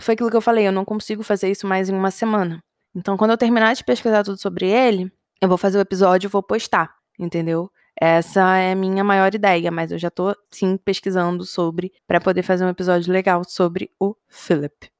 foi 0.00 0.14
aquilo 0.14 0.30
que 0.30 0.36
eu 0.36 0.40
falei, 0.40 0.66
eu 0.66 0.72
não 0.72 0.84
consigo 0.84 1.22
fazer 1.22 1.50
isso 1.50 1.66
mais 1.66 1.90
em 1.90 1.94
uma 1.94 2.10
semana. 2.10 2.64
Então, 2.96 3.18
quando 3.18 3.32
eu 3.32 3.36
terminar 3.36 3.74
de 3.74 3.84
pesquisar 3.84 4.24
tudo 4.24 4.40
sobre 4.40 4.66
ele, 4.66 5.12
eu 5.44 5.48
vou 5.48 5.58
fazer 5.58 5.78
o 5.78 5.80
episódio 5.80 6.26
e 6.26 6.30
vou 6.30 6.42
postar, 6.42 6.94
entendeu? 7.18 7.70
Essa 8.00 8.56
é 8.56 8.72
a 8.72 8.76
minha 8.76 9.04
maior 9.04 9.32
ideia, 9.34 9.70
mas 9.70 9.92
eu 9.92 9.98
já 9.98 10.10
tô 10.10 10.34
sim 10.50 10.76
pesquisando 10.76 11.44
sobre 11.44 11.92
para 12.06 12.20
poder 12.20 12.42
fazer 12.42 12.64
um 12.64 12.68
episódio 12.68 13.12
legal 13.12 13.42
sobre 13.44 13.90
o 14.00 14.16
Philip. 14.28 14.90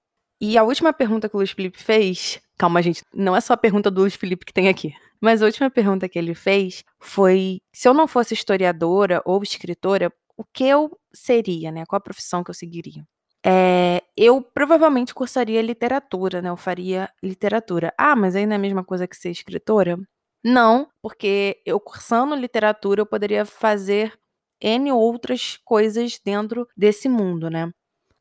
E 0.40 0.56
a 0.56 0.62
última 0.62 0.92
pergunta 0.92 1.28
que 1.28 1.34
o 1.34 1.38
Luiz 1.38 1.50
Felipe 1.50 1.82
fez, 1.82 2.40
calma, 2.56 2.82
gente, 2.82 3.02
não 3.12 3.34
é 3.34 3.40
só 3.40 3.54
a 3.54 3.56
pergunta 3.56 3.90
do 3.90 4.02
Luiz 4.02 4.14
Felipe 4.14 4.44
que 4.44 4.52
tem 4.52 4.68
aqui. 4.68 4.92
Mas 5.20 5.42
a 5.42 5.46
última 5.46 5.70
pergunta 5.70 6.08
que 6.08 6.18
ele 6.18 6.34
fez 6.34 6.84
foi: 7.00 7.60
se 7.72 7.88
eu 7.88 7.94
não 7.94 8.06
fosse 8.06 8.34
historiadora 8.34 9.22
ou 9.24 9.42
escritora, 9.42 10.12
o 10.36 10.44
que 10.44 10.64
eu 10.64 10.90
seria, 11.14 11.72
né? 11.72 11.84
Qual 11.86 11.96
a 11.96 12.02
profissão 12.02 12.44
que 12.44 12.50
eu 12.50 12.54
seguiria? 12.54 13.02
É, 13.46 14.02
eu 14.16 14.40
provavelmente 14.42 15.14
cursaria 15.14 15.62
literatura, 15.62 16.42
né? 16.42 16.48
Eu 16.48 16.56
faria 16.56 17.10
literatura. 17.22 17.92
Ah, 17.96 18.14
mas 18.14 18.34
não 18.34 18.40
é 18.40 18.54
a 18.54 18.58
mesma 18.58 18.84
coisa 18.84 19.06
que 19.06 19.16
ser 19.16 19.30
escritora? 19.30 19.98
Não, 20.44 20.88
porque 21.02 21.60
eu 21.64 21.80
cursando 21.80 22.34
literatura 22.34 23.00
eu 23.00 23.06
poderia 23.06 23.46
fazer 23.46 24.12
N 24.60 24.92
outras 24.92 25.58
coisas 25.64 26.20
dentro 26.22 26.68
desse 26.76 27.08
mundo, 27.08 27.48
né? 27.48 27.70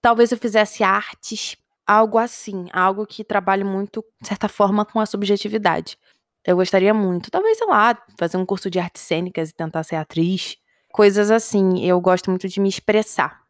Talvez 0.01 0.31
eu 0.31 0.37
fizesse 0.37 0.83
artes, 0.83 1.57
algo 1.85 2.17
assim, 2.17 2.67
algo 2.71 3.05
que 3.05 3.23
trabalhe 3.25 3.63
muito, 3.63 4.03
de 4.21 4.27
certa 4.29 4.47
forma, 4.47 4.85
com 4.85 4.99
a 5.01 5.05
subjetividade. 5.05 5.97
Eu 6.45 6.57
gostaria 6.57 6.93
muito, 6.93 7.31
talvez, 7.31 7.57
sei 7.57 7.67
lá, 7.67 7.97
fazer 8.17 8.37
um 8.37 8.45
curso 8.45 8.69
de 8.69 8.79
artes 8.79 9.01
cênicas 9.01 9.49
e 9.49 9.53
tentar 9.53 9.83
ser 9.83 9.95
atriz. 9.97 10.57
Coisas 10.91 11.31
assim, 11.31 11.83
eu 11.85 11.99
gosto 12.01 12.29
muito 12.29 12.47
de 12.47 12.59
me 12.59 12.69
expressar 12.69 13.41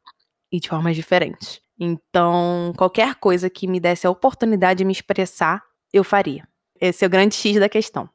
e 0.51 0.59
de 0.59 0.69
formas 0.69 0.95
diferentes. 0.95 1.61
Então, 1.79 2.73
qualquer 2.77 3.15
coisa 3.15 3.49
que 3.49 3.67
me 3.67 3.79
desse 3.79 4.07
a 4.07 4.11
oportunidade 4.11 4.79
de 4.79 4.85
me 4.85 4.93
expressar, 4.93 5.63
eu 5.91 6.03
faria. 6.03 6.47
Esse 6.79 7.03
é 7.03 7.07
o 7.07 7.09
grande 7.09 7.35
X 7.35 7.59
da 7.59 7.69
questão. 7.69 8.09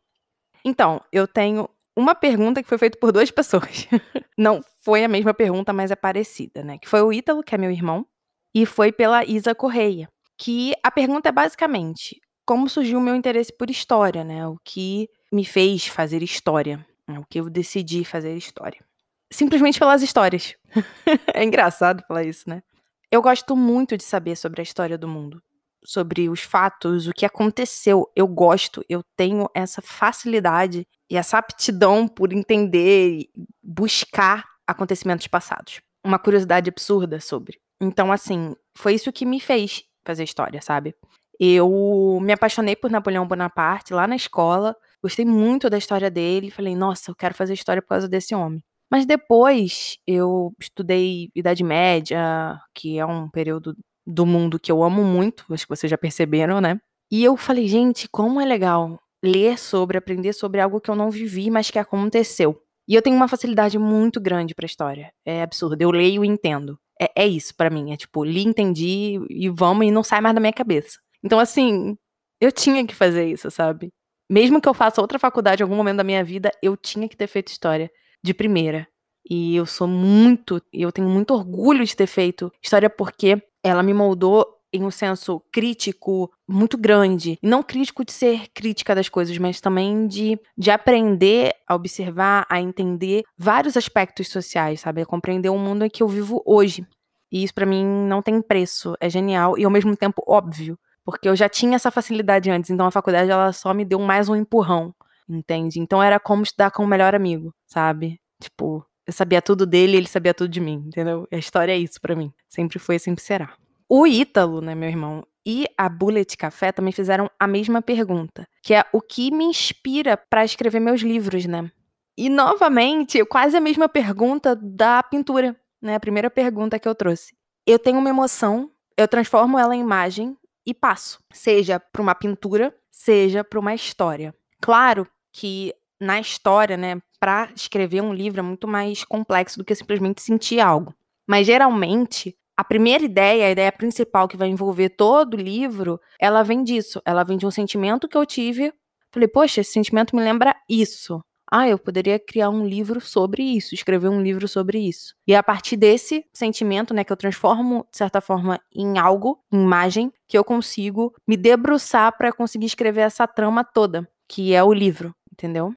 Então, 0.69 1.01
eu 1.11 1.27
tenho 1.27 1.67
uma 1.97 2.15
pergunta 2.15 2.63
que 2.63 2.69
foi 2.69 2.77
feita 2.77 2.99
por 2.99 3.11
duas 3.11 3.31
pessoas. 3.33 3.89
Não 4.37 4.63
foi 4.83 5.03
a 5.03 5.09
mesma 5.09 5.33
pergunta, 5.33 5.73
mas 5.73 5.91
é 5.91 5.97
parecida, 5.97 6.63
né? 6.63 6.77
Que 6.77 6.87
foi 6.87 7.01
o 7.01 7.11
Ítalo, 7.11 7.43
que 7.43 7.55
é 7.55 7.59
meu 7.59 7.71
irmão, 7.71 8.07
e 8.55 8.67
foi 8.67 8.93
pela 8.93 9.25
Isa 9.25 9.55
Correia. 9.55 10.09
Que 10.37 10.75
a 10.83 10.91
pergunta 10.91 11.31
é 11.31 11.33
basicamente: 11.33 12.21
como 12.45 12.69
surgiu 12.69 12.99
o 12.99 13.03
meu 13.03 13.17
interesse 13.17 13.51
por 13.51 13.71
história, 13.71 14.23
né? 14.23 14.47
O 14.47 14.59
que 14.63 15.09
me 15.33 15.45
fez 15.45 15.87
fazer 15.87 16.23
história, 16.23 16.87
né? 17.07 17.19
o 17.19 17.25
que 17.29 17.41
eu 17.41 17.49
decidi 17.49 18.05
fazer 18.05 18.37
história. 18.37 18.85
Simplesmente 19.31 19.79
pelas 19.79 20.03
histórias. 20.03 20.55
é 21.35 21.45
engraçado 21.45 22.05
falar 22.07 22.25
isso, 22.25 22.49
né? 22.49 22.63
Eu 23.11 23.23
gosto 23.23 23.57
muito 23.57 23.97
de 23.97 24.05
saber 24.05 24.37
sobre 24.37 24.61
a 24.61 24.63
história 24.63 24.99
do 24.99 25.09
mundo, 25.09 25.43
sobre 25.85 26.29
os 26.29 26.41
fatos, 26.41 27.07
o 27.07 27.13
que 27.13 27.27
aconteceu. 27.27 28.11
Eu 28.15 28.27
gosto, 28.27 28.85
eu 28.89 29.03
tenho 29.17 29.49
essa 29.55 29.81
facilidade 29.83 30.87
e 31.11 31.17
essa 31.17 31.39
aptidão 31.39 32.07
por 32.07 32.33
entender 32.33 33.21
e 33.21 33.31
buscar 33.63 34.45
acontecimentos 34.67 35.27
passados. 35.27 35.81
Uma 36.05 36.19
curiosidade 36.19 36.69
absurda 36.71 37.21
sobre. 37.21 37.59
Então, 37.81 38.13
assim, 38.13 38.55
foi 38.77 38.95
isso 38.95 39.13
que 39.13 39.25
me 39.25 39.41
fez 39.41 39.83
fazer 40.05 40.25
história, 40.25 40.61
sabe? 40.61 40.95
Eu 41.41 42.19
me 42.21 42.33
apaixonei 42.33 42.75
por 42.75 42.91
Napoleão 42.91 43.27
Bonaparte 43.27 43.95
lá 43.95 44.07
na 44.07 44.17
escola, 44.17 44.77
gostei 45.03 45.25
muito 45.25 45.71
da 45.71 45.79
história 45.79 46.11
dele, 46.11 46.51
falei, 46.51 46.75
nossa, 46.75 47.11
eu 47.11 47.15
quero 47.15 47.35
fazer 47.35 47.55
história 47.55 47.81
por 47.81 47.91
causa 47.91 48.09
desse 48.09 48.35
homem. 48.35 48.63
Mas 48.91 49.07
depois 49.07 49.99
eu 50.07 50.53
estudei 50.59 51.31
Idade 51.35 51.63
Média, 51.63 52.59
que 52.75 52.99
é 52.99 53.05
um 53.05 53.29
período 53.29 53.77
do 54.09 54.25
mundo 54.25 54.59
que 54.59 54.73
eu 54.73 54.83
amo 54.83 55.05
muito, 55.05 55.45
acho 55.51 55.67
que 55.67 55.77
vocês 55.77 55.91
já 55.91 55.99
perceberam, 55.99 56.63
né? 56.63 56.81
E 57.11 57.23
eu 57.23 57.37
falei, 57.37 57.69
gente, 57.69 58.09
como 58.09 58.41
é 58.41 58.45
legal 58.45 58.99
ler 59.23 59.59
sobre, 59.59 59.99
aprender 59.99 60.33
sobre 60.33 60.61
algo 60.61 60.81
que 60.81 60.91
eu 60.91 60.95
não 60.95 61.11
vivi, 61.11 61.51
mas 61.51 61.71
que 61.71 61.79
aconteceu. 61.79 62.61
E 62.89 62.95
eu 62.95 63.03
tenho 63.03 63.17
uma 63.17 63.29
facilidade 63.29 63.79
muito 63.79 64.19
grande 64.19 64.55
para 64.55 64.65
história. 64.65 65.13
É 65.27 65.43
absurdo. 65.43 65.81
Eu 65.81 65.91
leio 65.91 66.25
e 66.25 66.29
entendo. 66.29 66.79
É, 67.01 67.25
é 67.25 67.27
isso 67.27 67.55
para 67.55 67.69
mim. 67.69 67.93
É 67.93 67.97
tipo, 67.97 68.25
li, 68.25 68.45
entendi 68.45 69.21
e 69.29 69.49
vamos 69.51 69.87
e 69.87 69.91
não 69.91 70.03
sai 70.03 70.23
mais 70.23 70.35
da 70.35 70.41
minha 70.41 70.53
cabeça. 70.53 70.99
Então, 71.23 71.39
assim, 71.39 71.97
eu 72.41 72.51
tinha 72.51 72.87
que 72.87 72.95
fazer 72.95 73.27
isso, 73.27 73.51
sabe? 73.51 73.93
Mesmo 74.31 74.61
que 74.61 74.69
eu 74.69 74.75
faça 74.75 75.01
outra 75.03 75.19
faculdade 75.19 75.63
em 75.63 75.65
algum 75.65 75.77
momento 75.77 75.99
da 75.99 76.05
minha 76.05 76.25
vida, 76.25 76.51
eu 76.63 76.77
tinha 76.77 77.09
que 77.09 77.17
ter 77.17 77.27
feito 77.27 77.49
história 77.49 77.91
de 78.23 78.33
primeira. 78.33 78.89
E 79.29 79.57
eu 79.57 79.67
sou 79.67 79.87
muito, 79.87 80.63
eu 80.73 80.91
tenho 80.91 81.09
muito 81.09 81.35
orgulho 81.35 81.85
de 81.85 81.95
ter 81.95 82.07
feito 82.07 82.51
história 82.63 82.89
porque 82.89 83.43
ela 83.63 83.83
me 83.83 83.95
moldou 83.95 84.47
em 84.73 84.85
um 84.85 84.91
senso 84.91 85.41
crítico 85.51 86.31
muito 86.47 86.77
grande. 86.77 87.39
Não 87.43 87.63
crítico 87.63 88.05
de 88.05 88.13
ser 88.13 88.49
crítica 88.53 88.95
das 88.95 89.09
coisas, 89.09 89.37
mas 89.39 89.61
também 89.61 90.07
de, 90.07 90.39
de 90.57 90.71
aprender 90.71 91.55
a 91.67 91.75
observar, 91.75 92.47
a 92.49 92.61
entender 92.61 93.25
vários 93.37 93.77
aspectos 93.77 94.29
sociais, 94.29 94.81
sabe? 94.81 95.03
A 95.03 95.07
compreender 95.07 95.49
o 95.49 95.59
mundo 95.59 95.85
em 95.85 95.91
que 95.91 96.03
eu 96.03 96.09
vivo 96.09 96.43
hoje. 96.45 96.87
E 97.31 97.45
isso 97.45 97.55
para 97.55 97.67
mim 97.67 97.85
não 97.85 98.23
tem 98.23 98.41
preço, 98.41 98.95
é 99.01 99.09
genial 99.09 99.59
e 99.59 99.65
ao 99.65 99.71
mesmo 99.71 99.95
tempo 99.95 100.23
óbvio, 100.27 100.79
porque 101.05 101.29
eu 101.29 101.37
já 101.37 101.49
tinha 101.49 101.77
essa 101.77 101.91
facilidade 101.91 102.51
antes, 102.51 102.71
então 102.71 102.87
a 102.87 102.91
faculdade 102.91 103.31
ela 103.31 103.53
só 103.53 103.75
me 103.75 103.85
deu 103.85 103.99
mais 103.99 104.31
um 104.31 104.37
empurrão, 104.37 104.95
entende? 105.29 105.79
Então 105.79 106.03
era 106.03 106.19
como 106.19 106.43
estudar 106.43 106.71
com 106.71 106.83
o 106.83 106.87
melhor 106.87 107.15
amigo, 107.15 107.55
sabe? 107.67 108.19
Tipo, 108.41 108.85
eu 109.09 109.13
sabia 109.13 109.41
tudo 109.41 109.65
dele, 109.65 109.97
ele 109.97 110.07
sabia 110.07 110.35
tudo 110.35 110.51
de 110.51 110.61
mim, 110.61 110.85
entendeu? 110.87 111.27
A 111.33 111.37
história 111.37 111.73
é 111.73 111.79
isso 111.79 111.99
para 111.99 112.15
mim, 112.15 112.31
sempre 112.47 112.79
foi, 112.79 112.99
sempre 112.99 113.25
será. 113.25 113.55
O 113.89 114.07
Ítalo, 114.07 114.61
né, 114.61 114.75
meu 114.75 114.87
irmão, 114.91 115.27
e 115.47 115.65
a 115.79 115.89
Bullet 115.89 116.37
Café 116.37 116.73
também 116.73 116.93
fizeram 116.93 117.31
a 117.41 117.47
mesma 117.47 117.81
pergunta, 117.81 118.47
que 118.63 118.75
é 118.75 118.85
o 118.93 119.01
que 119.01 119.31
me 119.31 119.47
inspira 119.47 120.15
para 120.15 120.45
escrever 120.45 120.79
meus 120.79 121.01
livros, 121.01 121.47
né? 121.47 121.71
E 122.19 122.29
novamente, 122.29 123.25
quase 123.25 123.57
a 123.57 123.61
mesma 123.61 123.89
pergunta 123.89 124.55
da 124.55 125.03
pintura, 125.03 125.57
né? 125.81 125.95
A 125.95 126.01
primeira 126.01 126.29
pergunta 126.29 126.79
que 126.79 126.87
eu 126.87 126.95
trouxe. 126.95 127.35
Eu 127.67 127.79
tenho 127.79 127.99
uma 127.99 128.11
emoção, 128.11 128.71
eu 128.95 129.09
transformo 129.09 129.59
ela 129.59 129.75
em 129.75 129.81
imagem 129.81 130.37
e 130.67 130.75
passo, 130.75 131.19
seja 131.33 131.81
para 131.81 132.03
uma 132.03 132.15
pintura, 132.15 132.75
seja 132.91 133.43
para 133.43 133.59
uma 133.59 133.75
história. 133.75 134.35
Claro 134.61 135.09
que 135.33 135.73
na 135.99 136.21
história, 136.21 136.77
né, 136.77 137.01
para 137.21 137.51
escrever 137.55 138.03
um 138.03 138.13
livro 138.13 138.41
é 138.41 138.43
muito 138.43 138.69
mais 138.69 139.05
complexo 139.05 139.59
do 139.59 139.65
que 139.65 139.75
simplesmente 139.75 140.23
sentir 140.23 140.61
algo. 140.61 140.95
Mas 141.27 141.47
geralmente 141.47 142.37
a 142.57 142.65
primeira 142.65 143.05
ideia, 143.05 143.47
a 143.47 143.51
ideia 143.51 143.71
principal 143.71 144.27
que 144.27 144.37
vai 144.37 144.49
envolver 144.49 144.89
todo 144.91 145.35
o 145.35 145.41
livro, 145.41 146.01
ela 146.21 146.43
vem 146.43 146.65
disso. 146.65 147.01
Ela 147.05 147.23
vem 147.23 147.39
de 147.39 147.47
um 147.47 147.53
sentimento 147.53 148.09
que 148.09 148.17
eu 148.17 148.27
tive. 148.27 148.73
Falei, 149.13 149.29
poxa, 149.29 149.61
esse 149.61 149.73
sentimento 149.73 150.17
me 150.17 150.23
lembra 150.23 150.55
isso. 150.69 151.21
ah, 151.51 151.69
eu 151.69 151.79
poderia 151.79 152.19
criar 152.19 152.51
um 152.51 152.67
livro 152.67 153.01
sobre 153.01 153.43
isso, 153.43 153.75
escrever 153.75 154.09
um 154.09 154.21
livro 154.21 154.47
sobre 154.49 154.79
isso. 154.81 155.15
E 155.27 155.35
a 155.35 155.43
partir 155.43 155.77
desse 155.77 156.25
sentimento, 156.35 156.93
né, 156.93 157.05
que 157.05 157.13
eu 157.13 157.17
transformo, 157.17 157.87
de 157.91 157.97
certa 157.97 158.21
forma, 158.21 158.61
em 158.75 158.99
algo, 158.99 159.39
em 159.53 159.63
imagem, 159.63 160.13
que 160.29 160.37
eu 160.37 160.45
consigo 160.45 161.15
me 161.27 161.37
debruçar 161.37 162.17
para 162.19 162.33
conseguir 162.33 162.67
escrever 162.67 163.03
essa 163.03 163.27
trama 163.27 163.65
toda, 163.65 164.07
que 164.29 164.53
é 164.53 164.63
o 164.63 164.73
livro, 164.75 165.15
entendeu? 165.33 165.73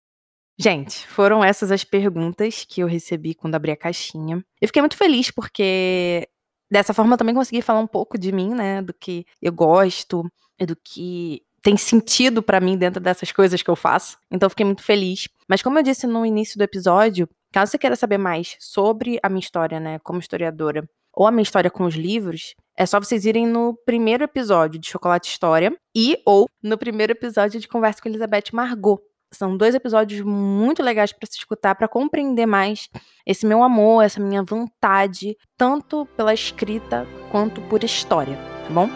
Gente, 0.62 1.08
foram 1.08 1.44
essas 1.44 1.72
as 1.72 1.84
perguntas 1.84 2.64
que 2.70 2.82
eu 2.82 2.88
recebi 2.88 3.34
quando 3.34 3.56
abri 3.56 3.72
a 3.72 3.76
caixinha. 3.76 4.46
Eu 4.62 4.68
fiquei 4.68 4.80
muito 4.80 4.96
feliz 4.96 5.32
porque 5.32 6.30
dessa 6.70 6.94
forma 6.94 7.16
eu 7.16 7.18
também 7.18 7.34
consegui 7.34 7.64
falar 7.64 7.80
um 7.80 7.88
pouco 7.88 8.16
de 8.16 8.32
mim, 8.32 8.54
né, 8.54 8.80
do 8.80 8.94
que 8.94 9.26
eu 9.42 9.52
gosto, 9.52 10.24
do 10.60 10.76
que 10.76 11.42
tem 11.64 11.76
sentido 11.78 12.44
para 12.44 12.60
mim 12.60 12.78
dentro 12.78 13.02
dessas 13.02 13.32
coisas 13.32 13.64
que 13.64 13.72
eu 13.72 13.76
faço. 13.76 14.20
Então 14.30 14.46
eu 14.46 14.52
fiquei 14.52 14.64
muito 14.64 14.84
feliz. 14.84 15.28
Mas 15.50 15.64
como 15.64 15.80
eu 15.80 15.84
disse 15.84 16.06
no 16.06 16.24
início 16.24 16.60
do 16.60 16.64
episódio, 16.64 17.28
caso 17.52 17.72
você 17.72 17.80
queira 17.80 17.96
saber 17.96 18.20
mais 18.20 18.56
sobre 18.60 19.20
a 19.24 19.30
minha 19.30 19.40
história, 19.40 19.80
né, 19.80 19.98
como 20.04 20.20
historiadora, 20.20 20.88
ou 21.12 21.26
a 21.26 21.32
minha 21.32 21.42
história 21.42 21.72
com 21.72 21.86
os 21.86 21.96
livros, 21.96 22.54
é 22.78 22.86
só 22.86 23.00
vocês 23.00 23.26
irem 23.26 23.48
no 23.48 23.76
primeiro 23.84 24.24
episódio 24.24 24.80
de 24.80 24.88
Chocolate 24.88 25.28
História 25.28 25.76
e 25.96 26.22
ou 26.24 26.48
no 26.62 26.78
primeiro 26.78 27.14
episódio 27.14 27.60
de 27.60 27.68
Conversa 27.68 28.00
com 28.00 28.10
Elizabeth 28.10 28.54
Margot. 28.54 29.02
São 29.34 29.56
dois 29.56 29.74
episódios 29.74 30.22
muito 30.22 30.84
legais 30.84 31.14
para 31.14 31.26
se 31.26 31.38
escutar, 31.38 31.74
para 31.76 31.88
compreender 31.88 32.46
mais 32.46 32.90
esse 33.26 33.46
meu 33.46 33.64
amor, 33.64 34.04
essa 34.04 34.20
minha 34.20 34.44
vontade, 34.44 35.38
tanto 35.58 36.06
pela 36.18 36.34
escrita 36.34 37.08
quanto 37.32 37.62
por 37.62 37.82
história, 37.82 38.36
tá 38.36 38.74
bom? 38.74 38.90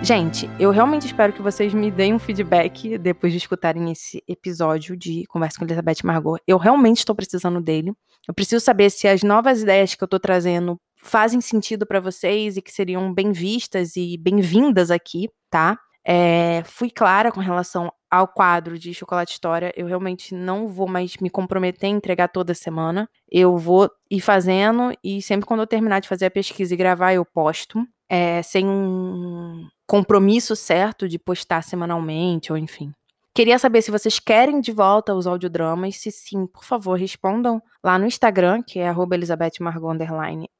Gente, 0.00 0.48
eu 0.58 0.70
realmente 0.70 1.06
espero 1.06 1.32
que 1.32 1.42
vocês 1.42 1.74
me 1.74 1.90
deem 1.90 2.14
um 2.14 2.18
feedback 2.18 2.96
depois 2.96 3.32
de 3.32 3.38
escutarem 3.38 3.90
esse 3.90 4.22
episódio 4.26 4.96
de 4.96 5.24
Conversa 5.26 5.58
com 5.58 5.64
Elizabeth 5.66 6.04
Margot. 6.04 6.38
Eu 6.46 6.56
realmente 6.56 6.98
estou 6.98 7.14
precisando 7.14 7.60
dele. 7.60 7.92
Eu 8.26 8.32
preciso 8.32 8.64
saber 8.64 8.90
se 8.90 9.06
as 9.06 9.22
novas 9.22 9.60
ideias 9.60 9.94
que 9.94 10.02
eu 10.02 10.06
estou 10.06 10.20
trazendo 10.20 10.80
fazem 11.02 11.40
sentido 11.40 11.84
para 11.84 12.00
vocês 12.00 12.56
e 12.56 12.62
que 12.62 12.72
seriam 12.72 13.12
bem 13.12 13.32
vistas 13.32 13.96
e 13.96 14.16
bem-vindas 14.16 14.90
aqui, 14.90 15.28
tá? 15.50 15.76
É, 16.06 16.62
fui 16.64 16.90
clara 16.90 17.30
com 17.30 17.40
relação 17.40 17.92
ao 18.10 18.26
quadro 18.26 18.78
de 18.78 18.94
Chocolate 18.94 19.32
História. 19.32 19.72
Eu 19.76 19.86
realmente 19.86 20.34
não 20.34 20.68
vou 20.68 20.88
mais 20.88 21.16
me 21.18 21.28
comprometer 21.28 21.86
a 21.86 21.92
entregar 21.92 22.28
toda 22.28 22.54
semana. 22.54 23.08
Eu 23.30 23.56
vou 23.56 23.90
ir 24.10 24.20
fazendo 24.20 24.92
e 25.04 25.20
sempre 25.20 25.46
quando 25.46 25.60
eu 25.60 25.66
terminar 25.66 26.00
de 26.00 26.08
fazer 26.08 26.26
a 26.26 26.30
pesquisa 26.30 26.72
e 26.72 26.76
gravar, 26.76 27.12
eu 27.12 27.24
posto. 27.24 27.84
É, 28.10 28.42
sem 28.42 28.66
um, 28.66 29.68
compromisso 29.86 30.56
certo 30.56 31.08
de 31.08 31.18
postar 31.18 31.62
semanalmente, 31.62 32.50
ou 32.50 32.58
enfim. 32.58 32.92
Queria 33.34 33.58
saber 33.58 33.82
se 33.82 33.90
vocês 33.90 34.18
querem 34.18 34.60
de 34.60 34.72
volta 34.72 35.14
os 35.14 35.26
audiodramas. 35.26 35.96
Se 35.96 36.10
sim, 36.10 36.46
por 36.46 36.64
favor, 36.64 36.98
respondam 36.98 37.62
lá 37.84 37.98
no 37.98 38.06
Instagram, 38.06 38.62
que 38.62 38.80
é 38.80 38.92
Elizabeth 39.12 39.60
Margot 39.60 39.94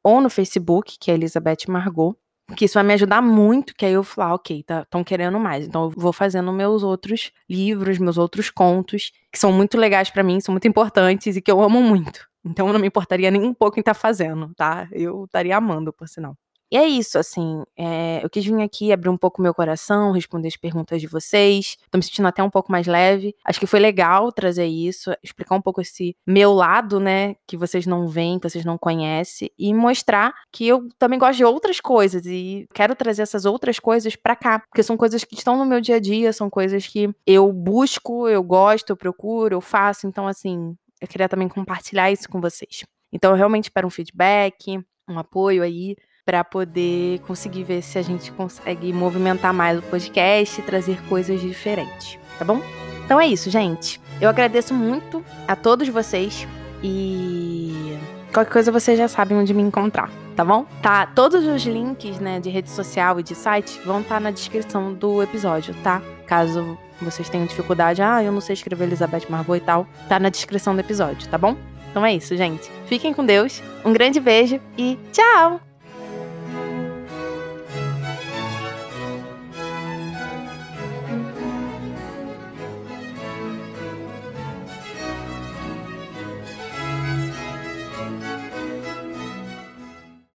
ou 0.04 0.20
no 0.20 0.30
Facebook, 0.30 0.96
que 1.00 1.10
é 1.10 1.14
Elizabeth 1.14 1.66
Margot. 1.68 2.16
Que 2.56 2.64
isso 2.64 2.74
vai 2.74 2.82
me 2.82 2.94
ajudar 2.94 3.20
muito, 3.20 3.74
que 3.74 3.84
aí 3.84 3.92
eu 3.92 4.02
falar, 4.02 4.30
ah, 4.30 4.34
ok, 4.34 4.62
tá, 4.62 4.80
estão 4.82 5.04
querendo 5.04 5.38
mais. 5.38 5.66
Então 5.66 5.84
eu 5.84 5.90
vou 5.90 6.12
fazendo 6.12 6.52
meus 6.52 6.82
outros 6.82 7.30
livros, 7.48 7.98
meus 7.98 8.16
outros 8.16 8.50
contos, 8.50 9.12
que 9.30 9.38
são 9.38 9.52
muito 9.52 9.76
legais 9.76 10.10
para 10.10 10.22
mim, 10.22 10.40
são 10.40 10.52
muito 10.52 10.66
importantes 10.66 11.36
e 11.36 11.42
que 11.42 11.50
eu 11.50 11.60
amo 11.60 11.82
muito. 11.82 12.26
Então 12.44 12.66
eu 12.66 12.72
não 12.72 12.80
me 12.80 12.86
importaria 12.86 13.30
nem 13.30 13.42
um 13.42 13.52
pouco 13.52 13.78
em 13.78 13.80
estar 13.80 13.94
tá 13.94 14.00
fazendo, 14.00 14.52
tá? 14.54 14.88
Eu 14.92 15.24
estaria 15.24 15.56
amando, 15.56 15.92
por 15.92 16.08
sinal. 16.08 16.36
E 16.70 16.76
é 16.76 16.86
isso, 16.86 17.18
assim, 17.18 17.62
é, 17.76 18.20
eu 18.22 18.28
quis 18.28 18.44
vir 18.44 18.60
aqui 18.62 18.92
abrir 18.92 19.08
um 19.08 19.16
pouco 19.16 19.40
meu 19.40 19.54
coração, 19.54 20.12
responder 20.12 20.48
as 20.48 20.56
perguntas 20.56 21.00
de 21.00 21.06
vocês. 21.06 21.78
Tô 21.90 21.96
me 21.96 22.04
sentindo 22.04 22.28
até 22.28 22.42
um 22.42 22.50
pouco 22.50 22.70
mais 22.70 22.86
leve. 22.86 23.34
Acho 23.42 23.58
que 23.58 23.66
foi 23.66 23.80
legal 23.80 24.30
trazer 24.30 24.66
isso, 24.66 25.10
explicar 25.22 25.54
um 25.54 25.62
pouco 25.62 25.80
esse 25.80 26.14
meu 26.26 26.52
lado, 26.52 27.00
né, 27.00 27.36
que 27.46 27.56
vocês 27.56 27.86
não 27.86 28.06
veem, 28.06 28.38
que 28.38 28.48
vocês 28.48 28.64
não 28.66 28.76
conhecem, 28.76 29.50
e 29.58 29.72
mostrar 29.72 30.34
que 30.52 30.66
eu 30.66 30.88
também 30.98 31.18
gosto 31.18 31.38
de 31.38 31.44
outras 31.44 31.80
coisas 31.80 32.26
e 32.26 32.66
quero 32.74 32.94
trazer 32.94 33.22
essas 33.22 33.46
outras 33.46 33.78
coisas 33.78 34.14
para 34.14 34.36
cá, 34.36 34.58
porque 34.58 34.82
são 34.82 34.96
coisas 34.96 35.24
que 35.24 35.34
estão 35.34 35.56
no 35.56 35.64
meu 35.64 35.80
dia 35.80 35.96
a 35.96 36.00
dia, 36.00 36.32
são 36.32 36.50
coisas 36.50 36.86
que 36.86 37.08
eu 37.26 37.50
busco, 37.52 38.28
eu 38.28 38.42
gosto, 38.42 38.90
eu 38.90 38.96
procuro, 38.96 39.54
eu 39.54 39.60
faço. 39.60 40.06
Então, 40.06 40.26
assim, 40.26 40.76
eu 41.00 41.08
queria 41.08 41.28
também 41.28 41.48
compartilhar 41.48 42.10
isso 42.10 42.28
com 42.28 42.40
vocês. 42.40 42.84
Então, 43.12 43.30
eu 43.30 43.36
realmente 43.36 43.64
espero 43.64 43.86
um 43.86 43.90
feedback, 43.90 44.78
um 45.08 45.18
apoio 45.18 45.62
aí 45.62 45.96
para 46.28 46.44
poder 46.44 47.20
conseguir 47.20 47.62
ver 47.62 47.80
se 47.80 47.98
a 47.98 48.02
gente 48.02 48.30
consegue 48.32 48.92
movimentar 48.92 49.54
mais 49.54 49.78
o 49.78 49.82
podcast 49.82 50.60
e 50.60 50.62
trazer 50.62 51.02
coisas 51.08 51.40
diferentes, 51.40 52.18
tá 52.38 52.44
bom? 52.44 52.60
Então 53.02 53.18
é 53.18 53.26
isso, 53.26 53.48
gente. 53.48 53.98
Eu 54.20 54.28
agradeço 54.28 54.74
muito 54.74 55.24
a 55.46 55.56
todos 55.56 55.88
vocês 55.88 56.46
e 56.84 57.96
qualquer 58.30 58.52
coisa 58.52 58.70
vocês 58.70 58.98
já 58.98 59.08
sabem 59.08 59.38
onde 59.38 59.54
me 59.54 59.62
encontrar, 59.62 60.10
tá 60.36 60.44
bom? 60.44 60.66
Tá, 60.82 61.06
todos 61.06 61.46
os 61.46 61.62
links, 61.62 62.20
né, 62.20 62.38
de 62.40 62.50
rede 62.50 62.68
social 62.68 63.18
e 63.18 63.22
de 63.22 63.34
site 63.34 63.80
vão 63.86 64.02
estar 64.02 64.16
tá 64.16 64.20
na 64.20 64.30
descrição 64.30 64.92
do 64.92 65.22
episódio, 65.22 65.74
tá? 65.82 66.02
Caso 66.26 66.76
vocês 67.00 67.30
tenham 67.30 67.46
dificuldade, 67.46 68.02
ah, 68.02 68.22
eu 68.22 68.32
não 68.32 68.42
sei 68.42 68.52
escrever 68.52 68.84
Elizabeth 68.84 69.30
Margot 69.30 69.56
e 69.56 69.60
tal, 69.60 69.86
tá 70.10 70.20
na 70.20 70.28
descrição 70.28 70.74
do 70.74 70.80
episódio, 70.80 71.26
tá 71.30 71.38
bom? 71.38 71.56
Então 71.90 72.04
é 72.04 72.14
isso, 72.14 72.36
gente. 72.36 72.70
Fiquem 72.84 73.14
com 73.14 73.24
Deus, 73.24 73.62
um 73.82 73.94
grande 73.94 74.20
beijo 74.20 74.60
e 74.76 74.98
tchau! 75.10 75.67